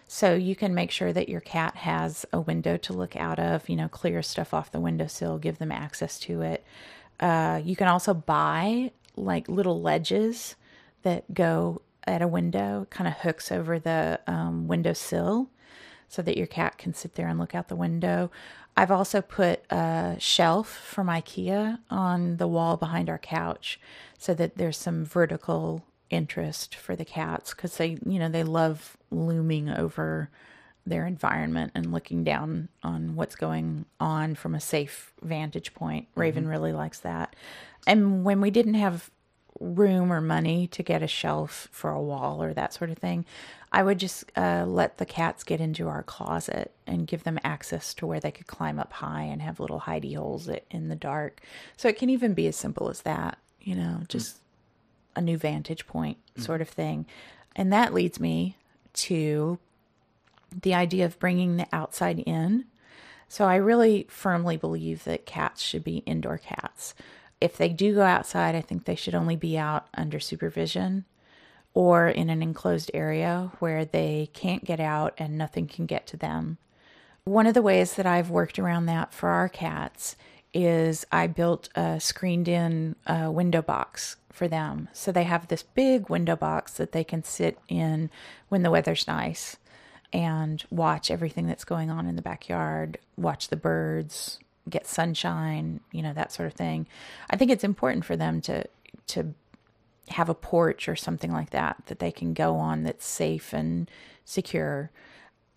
so 0.08 0.36
you 0.36 0.56
can 0.56 0.76
make 0.76 0.92
sure 0.92 1.12
that 1.12 1.30
your 1.30 1.42
cat 1.42 1.76
has 1.78 2.26
a 2.32 2.40
window 2.40 2.78
to 2.78 2.94
look 2.94 3.16
out 3.16 3.40
of, 3.40 3.68
you 3.68 3.76
know, 3.76 3.88
clear 3.88 4.22
stuff 4.22 4.54
off 4.54 4.72
the 4.72 4.80
windowsill, 4.80 5.40
give 5.40 5.58
them 5.58 5.72
access 5.72 6.20
to 6.20 6.42
it. 6.42 6.64
Uh, 7.20 7.60
you 7.64 7.76
can 7.76 7.88
also 7.88 8.14
buy 8.14 8.92
like 9.16 9.48
little 9.50 9.82
ledges 9.82 10.56
that 11.02 11.34
go 11.34 11.82
at 12.06 12.22
a 12.22 12.28
window, 12.28 12.86
kind 12.92 13.08
of 13.08 13.16
hooks 13.16 13.52
over 13.52 13.80
the 13.80 14.20
um, 14.28 14.68
windowsill 14.68 15.50
so 16.08 16.22
that 16.22 16.38
your 16.38 16.48
cat 16.48 16.78
can 16.78 16.94
sit 16.94 17.16
there 17.16 17.28
and 17.28 17.40
look 17.40 17.56
out 17.56 17.68
the 17.68 17.76
window. 17.76 18.32
I've 18.78 18.92
also 18.92 19.22
put 19.22 19.64
a 19.72 20.16
shelf 20.20 20.70
from 20.70 21.08
IKEA 21.08 21.80
on 21.90 22.38
the 22.38 22.48
wall 22.48 22.78
behind 22.78 23.10
our 23.10 23.18
couch 23.18 23.80
so 24.18 24.34
that 24.34 24.58
there's 24.58 24.78
some 24.78 25.06
vertical 25.06 25.86
interest 26.10 26.76
for 26.76 26.96
the 26.96 27.06
cats 27.06 27.54
because 27.54 27.78
they, 27.78 27.98
you 28.06 28.20
know, 28.20 28.30
they 28.30 28.44
love 28.44 28.98
looming 29.12 29.70
over 29.70 30.30
their 30.86 31.06
environment 31.06 31.72
and 31.74 31.92
looking 31.92 32.24
down 32.24 32.70
on 32.84 33.16
what's 33.16 33.36
going 33.36 33.86
on 34.00 34.36
from 34.36 34.54
a 34.54 34.60
safe 34.60 35.14
vantage 35.22 35.74
point. 35.74 36.08
Raven 36.16 36.44
mm-hmm. 36.44 36.52
really 36.52 36.74
likes 36.74 37.00
that. 37.00 37.36
And 37.88 38.24
when 38.24 38.42
we 38.42 38.52
didn't 38.52 38.76
have 38.76 39.10
room 39.60 40.12
or 40.12 40.22
money 40.22 40.68
to 40.68 40.84
get 40.84 41.04
a 41.04 41.08
shelf 41.08 41.68
for 41.72 41.92
a 41.92 42.02
wall 42.02 42.44
or 42.44 42.54
that 42.54 42.74
sort 42.74 42.90
of 42.90 42.98
thing, 42.98 43.26
I 43.72 43.84
would 43.84 44.00
just 44.00 44.26
uh, 44.38 44.66
let 44.68 44.98
the 44.98 45.06
cats 45.06 45.44
get 45.44 45.60
into 45.60 45.88
our 45.88 46.04
closet 46.04 46.74
and 46.88 47.08
give 47.08 47.24
them 47.24 47.40
access 47.44 47.94
to 47.96 48.06
where 48.06 48.20
they 48.20 48.32
could 48.32 48.48
climb 48.48 48.80
up 48.80 48.94
high 48.94 49.24
and 49.24 49.42
have 49.42 49.60
little 49.60 49.82
hidey 49.82 50.16
holes 50.16 50.50
in 50.72 50.88
the 50.88 50.96
dark. 50.96 51.42
So 51.78 51.88
it 51.88 51.98
can 51.98 52.10
even 52.10 52.34
be 52.34 52.48
as 52.48 52.56
simple 52.56 52.90
as 52.90 53.02
that, 53.02 53.38
you 53.62 53.76
know, 53.76 54.02
just 54.08 54.38
a 55.16 55.22
new 55.22 55.38
vantage 55.38 55.88
point 55.88 56.18
mm. 56.38 56.44
sort 56.44 56.62
of 56.62 56.70
thing. 56.70 57.06
And 57.56 57.72
that 57.74 57.94
leads 57.94 58.20
me 58.20 58.58
to 58.94 59.60
the 60.62 60.74
idea 60.74 61.06
of 61.06 61.20
bringing 61.20 61.58
the 61.58 61.68
outside 61.74 62.20
in. 62.20 62.66
So 63.28 63.46
I 63.46 63.56
really 63.56 64.06
firmly 64.10 64.56
believe 64.56 65.04
that 65.04 65.26
cats 65.26 65.62
should 65.62 65.84
be 65.84 65.98
indoor 65.98 66.38
cats. 66.38 66.94
If 67.46 67.58
they 67.58 67.70
do 67.70 67.94
go 67.94 68.02
outside, 68.02 68.56
I 68.56 68.62
think 68.62 68.86
they 68.86 68.96
should 68.96 69.14
only 69.14 69.36
be 69.36 69.56
out 69.56 69.86
under 69.94 70.20
supervision 70.20 71.06
or 71.76 72.08
in 72.08 72.32
an 72.32 72.42
enclosed 72.42 72.90
area 72.92 73.52
where 73.60 73.86
they 73.86 74.32
can't 74.34 74.66
get 74.66 74.80
out 74.80 75.14
and 75.20 75.38
nothing 75.38 75.68
can 75.68 75.86
get 75.86 76.08
to 76.08 76.18
them. 76.18 76.58
One 77.24 77.46
of 77.46 77.54
the 77.54 77.62
ways 77.62 77.94
that 77.94 78.08
I've 78.08 78.32
worked 78.32 78.58
around 78.58 78.88
that 78.88 79.14
for 79.14 79.30
our 79.30 79.48
cats 79.48 80.16
is 80.56 81.06
I 81.12 81.28
built 81.28 81.70
a 81.76 82.00
screened 82.00 82.48
in 82.48 82.96
uh, 83.06 83.30
window 83.32 83.62
box 83.62 84.16
for 84.32 84.48
them. 84.48 84.90
So 84.92 85.12
they 85.12 85.26
have 85.26 85.48
this 85.48 85.62
big 85.62 86.10
window 86.10 86.36
box 86.36 86.72
that 86.78 86.94
they 86.94 87.04
can 87.04 87.24
sit 87.24 87.60
in 87.68 88.10
when 88.50 88.64
the 88.64 88.72
weather's 88.72 89.08
nice 89.08 89.58
and 90.12 90.64
watch 90.72 91.12
everything 91.12 91.46
that's 91.46 91.64
going 91.64 91.92
on 91.92 92.08
in 92.08 92.16
the 92.16 92.24
backyard, 92.24 92.98
watch 93.16 93.50
the 93.50 93.56
birds, 93.56 94.40
get 94.70 94.88
sunshine, 94.88 95.80
you 95.92 96.02
know, 96.02 96.14
that 96.14 96.32
sort 96.32 96.48
of 96.48 96.54
thing. 96.54 96.88
I 97.30 97.36
think 97.36 97.52
it's 97.52 97.64
important 97.64 98.06
for 98.06 98.16
them 98.16 98.42
to 98.42 98.66
to 99.08 99.34
have 100.10 100.30
a 100.30 100.36
porch 100.36 100.88
or 100.88 100.96
something 100.96 101.32
like 101.32 101.50
that 101.50 101.78
that 101.88 102.00
they 102.00 102.12
can 102.12 102.34
go 102.34 102.56
on 102.56 102.84
that's 102.84 103.06
safe 103.06 103.54
and 103.54 103.90
secure. 104.24 104.92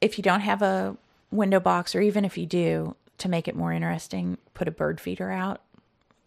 If 0.01 0.19
you 0.19 0.23
don't 0.23 0.41
have 0.41 0.63
a 0.63 0.97
window 1.31 1.61
box 1.61 1.95
or 1.95 2.01
even 2.01 2.25
if 2.25 2.39
you 2.39 2.47
do, 2.47 2.95
to 3.19 3.29
make 3.29 3.49
it 3.49 3.57
more 3.57 3.73
interesting, 3.73 4.39
put 4.55 4.69
a 4.69 4.73
bird 4.73 5.01
feeder 5.01 5.31
out. 5.31 5.61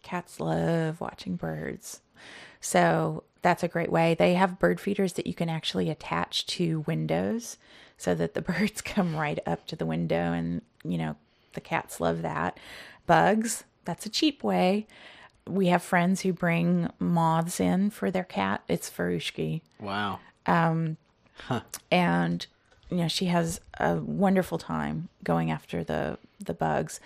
Cats 0.02 0.38
love 0.40 1.00
watching 1.00 1.36
birds. 1.36 2.00
So 2.60 3.24
that's 3.40 3.62
a 3.62 3.68
great 3.68 3.90
way. 3.90 4.14
They 4.14 4.34
have 4.34 4.58
bird 4.58 4.78
feeders 4.78 5.14
that 5.14 5.26
you 5.26 5.34
can 5.34 5.48
actually 5.48 5.90
attach 5.90 6.46
to 6.48 6.80
windows 6.80 7.56
so 7.96 8.14
that 8.14 8.34
the 8.34 8.42
birds 8.42 8.80
come 8.80 9.16
right 9.16 9.38
up 9.46 9.66
to 9.68 9.76
the 9.76 9.86
window 9.86 10.32
and, 10.32 10.62
you 10.84 10.98
know, 10.98 11.16
the 11.54 11.60
cats 11.60 12.00
love 12.00 12.22
that. 12.22 12.58
Bugs, 13.06 13.64
that's 13.84 14.06
a 14.06 14.10
cheap 14.10 14.42
way. 14.42 14.86
We 15.46 15.66
have 15.68 15.82
friends 15.82 16.20
who 16.20 16.32
bring 16.32 16.88
moths 16.98 17.58
in 17.60 17.90
for 17.90 18.10
their 18.10 18.24
cat. 18.24 18.62
It's 18.68 18.88
Farushki. 18.88 19.60
Wow. 19.80 20.20
Um, 20.46 20.96
huh. 21.46 21.62
And 21.90 22.46
you 22.92 22.98
know 22.98 23.08
she 23.08 23.26
has 23.26 23.60
a 23.80 23.96
wonderful 23.96 24.58
time 24.58 25.08
going 25.24 25.50
after 25.50 25.82
the 25.82 26.18
the 26.38 26.54
bugs 26.54 27.00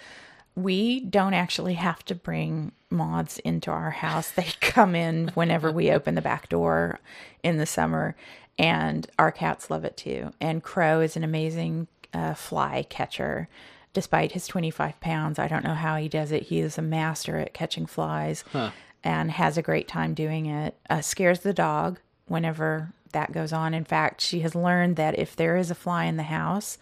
we 0.57 1.01
don't 1.01 1.35
actually 1.35 1.75
have 1.75 2.05
to 2.05 2.15
bring 2.15 2.73
moths 2.91 3.39
into 3.41 3.71
our 3.71 3.91
house 3.91 4.31
they 4.33 4.49
come 4.61 4.95
in 4.95 5.29
whenever 5.35 5.71
we 5.71 5.91
open 5.91 6.17
the 6.17 6.23
back 6.23 6.49
door 6.49 6.99
in 7.43 7.57
the 7.59 7.67
summer 7.67 8.17
and 8.59 9.07
our 9.19 9.31
cats 9.31 9.71
love 9.71 9.85
it 9.85 9.97
too 9.97 10.33
and 10.41 10.65
crow 10.65 11.01
is 11.01 11.17
an 11.17 11.23
amazing 11.23 11.87
uh, 12.13 12.35
fly 12.35 12.85
catcher 12.89 13.49
despite 13.97 14.33
his 14.33 14.47
25 14.47 15.01
pounds 15.01 15.39
i 15.39 15.49
don't 15.49 15.65
know 15.65 15.75
how 15.75 15.97
he 15.97 16.07
does 16.07 16.31
it 16.31 16.45
he 16.45 16.61
is 16.61 16.77
a 16.77 16.83
master 16.83 17.39
at 17.39 17.55
catching 17.55 17.87
flies 17.87 18.45
huh. 18.53 18.71
and 19.03 19.31
has 19.31 19.57
a 19.57 19.63
great 19.63 19.89
time 19.89 20.13
doing 20.13 20.45
it 20.45 20.77
uh, 20.91 21.01
scares 21.01 21.41
the 21.41 21.55
dog 21.55 21.99
whenever 22.27 22.93
that 23.17 23.33
goes 23.33 23.53
on. 23.53 23.73
In 23.73 23.85
fact, 23.85 24.21
she 24.21 24.41
has 24.41 24.55
learned 24.55 24.97
that 24.97 25.19
if 25.19 25.35
there 25.35 25.57
is 25.57 25.71
a 25.71 25.75
fly 25.75 26.05
in 26.05 26.17
the 26.17 26.25
house, 26.25 26.79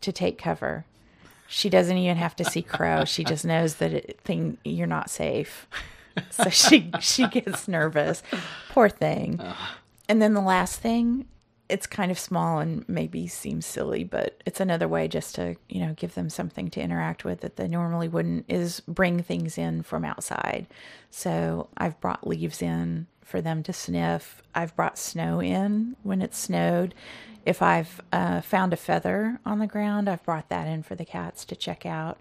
to 0.00 0.12
take 0.12 0.36
cover. 0.36 0.84
She 1.46 1.68
doesn't 1.68 1.96
even 1.96 2.16
have 2.16 2.34
to 2.36 2.44
see 2.44 2.62
crow. 2.62 3.04
She 3.04 3.22
just 3.22 3.44
knows 3.44 3.76
that 3.76 3.92
it, 3.92 4.20
thing 4.24 4.58
you're 4.64 4.86
not 4.86 5.10
safe. 5.10 5.66
So 6.30 6.50
she 6.50 6.90
she 7.00 7.28
gets 7.28 7.68
nervous. 7.68 8.22
Poor 8.70 8.88
thing. 8.88 9.40
And 10.08 10.20
then 10.20 10.34
the 10.34 10.40
last 10.40 10.80
thing, 10.80 11.26
it's 11.70 11.86
kind 11.86 12.10
of 12.10 12.18
small 12.18 12.58
and 12.58 12.86
maybe 12.88 13.26
seems 13.28 13.64
silly, 13.64 14.04
but 14.04 14.42
it's 14.44 14.60
another 14.60 14.88
way 14.88 15.06
just 15.06 15.36
to, 15.36 15.54
you 15.68 15.80
know, 15.80 15.94
give 15.94 16.14
them 16.14 16.28
something 16.28 16.68
to 16.70 16.80
interact 16.80 17.24
with 17.24 17.40
that 17.40 17.56
they 17.56 17.68
normally 17.68 18.08
wouldn't 18.08 18.44
is 18.48 18.80
bring 18.80 19.22
things 19.22 19.56
in 19.56 19.82
from 19.82 20.04
outside. 20.04 20.66
So 21.10 21.68
I've 21.76 22.00
brought 22.00 22.26
leaves 22.26 22.60
in 22.60 23.06
for 23.22 23.40
them 23.40 23.62
to 23.62 23.72
sniff. 23.72 24.42
I've 24.54 24.74
brought 24.74 24.98
snow 24.98 25.40
in 25.40 25.96
when 26.02 26.20
it 26.20 26.34
snowed. 26.34 26.94
If 27.46 27.62
I've 27.62 28.00
uh, 28.12 28.40
found 28.40 28.72
a 28.72 28.76
feather 28.76 29.38
on 29.46 29.60
the 29.60 29.66
ground, 29.66 30.08
I've 30.08 30.24
brought 30.24 30.48
that 30.48 30.66
in 30.66 30.82
for 30.82 30.96
the 30.96 31.04
cats 31.04 31.44
to 31.46 31.56
check 31.56 31.86
out. 31.86 32.18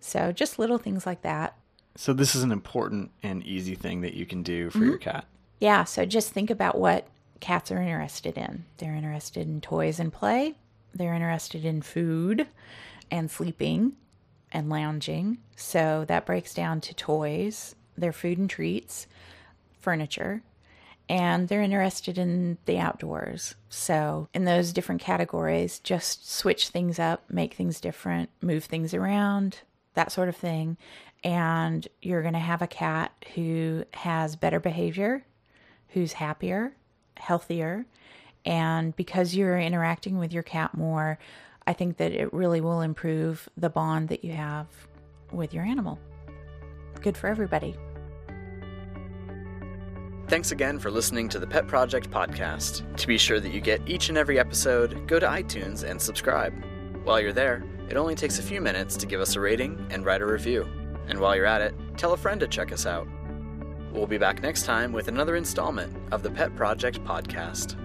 So 0.00 0.32
just 0.32 0.58
little 0.58 0.78
things 0.78 1.04
like 1.04 1.22
that. 1.22 1.56
So 1.96 2.12
this 2.12 2.34
is 2.34 2.42
an 2.42 2.52
important 2.52 3.10
and 3.22 3.42
easy 3.42 3.74
thing 3.74 4.00
that 4.02 4.14
you 4.14 4.24
can 4.24 4.42
do 4.42 4.70
for 4.70 4.78
mm-hmm. 4.78 4.88
your 4.88 4.98
cat. 4.98 5.26
Yeah, 5.60 5.84
so 5.84 6.04
just 6.04 6.30
think 6.30 6.50
about 6.50 6.78
what 6.78 7.08
cats 7.44 7.70
are 7.70 7.82
interested 7.82 8.38
in. 8.38 8.64
They're 8.78 8.94
interested 8.94 9.46
in 9.46 9.60
toys 9.60 10.00
and 10.00 10.10
play. 10.10 10.54
They're 10.94 11.12
interested 11.12 11.64
in 11.64 11.82
food 11.82 12.46
and 13.10 13.30
sleeping 13.30 13.92
and 14.50 14.70
lounging. 14.70 15.38
So 15.54 16.06
that 16.08 16.24
breaks 16.24 16.54
down 16.54 16.80
to 16.80 16.94
toys, 16.94 17.74
their 17.98 18.12
food 18.12 18.38
and 18.38 18.48
treats 18.48 19.06
furniture 19.78 20.42
and 21.06 21.48
they're 21.48 21.60
interested 21.60 22.16
in 22.16 22.56
the 22.64 22.78
outdoors. 22.78 23.54
So, 23.68 24.28
in 24.32 24.46
those 24.46 24.72
different 24.72 25.02
categories, 25.02 25.78
just 25.78 26.30
switch 26.30 26.68
things 26.68 26.98
up, 26.98 27.24
make 27.30 27.52
things 27.52 27.78
different, 27.78 28.30
move 28.40 28.64
things 28.64 28.94
around, 28.94 29.60
that 29.92 30.12
sort 30.12 30.30
of 30.30 30.36
thing. 30.36 30.78
And 31.22 31.86
you're 32.00 32.22
going 32.22 32.32
to 32.32 32.40
have 32.40 32.62
a 32.62 32.66
cat 32.66 33.12
who 33.34 33.84
has 33.92 34.34
better 34.34 34.60
behavior, 34.60 35.26
who's 35.88 36.14
happier, 36.14 36.72
healthier. 37.16 37.86
And 38.44 38.94
because 38.96 39.34
you're 39.34 39.58
interacting 39.58 40.18
with 40.18 40.32
your 40.32 40.42
cat 40.42 40.76
more, 40.76 41.18
I 41.66 41.72
think 41.72 41.96
that 41.96 42.12
it 42.12 42.32
really 42.32 42.60
will 42.60 42.82
improve 42.82 43.48
the 43.56 43.70
bond 43.70 44.08
that 44.10 44.24
you 44.24 44.32
have 44.32 44.66
with 45.32 45.54
your 45.54 45.64
animal. 45.64 45.98
Good 47.00 47.16
for 47.16 47.28
everybody. 47.28 47.74
Thanks 50.28 50.52
again 50.52 50.78
for 50.78 50.90
listening 50.90 51.28
to 51.30 51.38
the 51.38 51.46
Pet 51.46 51.66
Project 51.66 52.10
Podcast. 52.10 52.96
To 52.96 53.06
be 53.06 53.18
sure 53.18 53.40
that 53.40 53.52
you 53.52 53.60
get 53.60 53.86
each 53.86 54.08
and 54.08 54.16
every 54.16 54.38
episode, 54.38 55.06
go 55.06 55.18
to 55.18 55.26
iTunes 55.26 55.88
and 55.88 56.00
subscribe. 56.00 56.54
While 57.04 57.20
you're 57.20 57.32
there, 57.32 57.62
it 57.90 57.96
only 57.98 58.14
takes 58.14 58.38
a 58.38 58.42
few 58.42 58.62
minutes 58.62 58.96
to 58.96 59.06
give 59.06 59.20
us 59.20 59.36
a 59.36 59.40
rating 59.40 59.86
and 59.90 60.06
write 60.06 60.22
a 60.22 60.26
review. 60.26 60.66
And 61.08 61.20
while 61.20 61.36
you're 61.36 61.44
at 61.44 61.60
it, 61.60 61.74
tell 61.98 62.14
a 62.14 62.16
friend 62.16 62.40
to 62.40 62.48
check 62.48 62.72
us 62.72 62.86
out. 62.86 63.06
We'll 63.94 64.08
be 64.08 64.18
back 64.18 64.42
next 64.42 64.64
time 64.64 64.92
with 64.92 65.06
another 65.06 65.36
installment 65.36 65.94
of 66.10 66.24
the 66.24 66.30
Pet 66.30 66.54
Project 66.56 67.02
Podcast. 67.04 67.83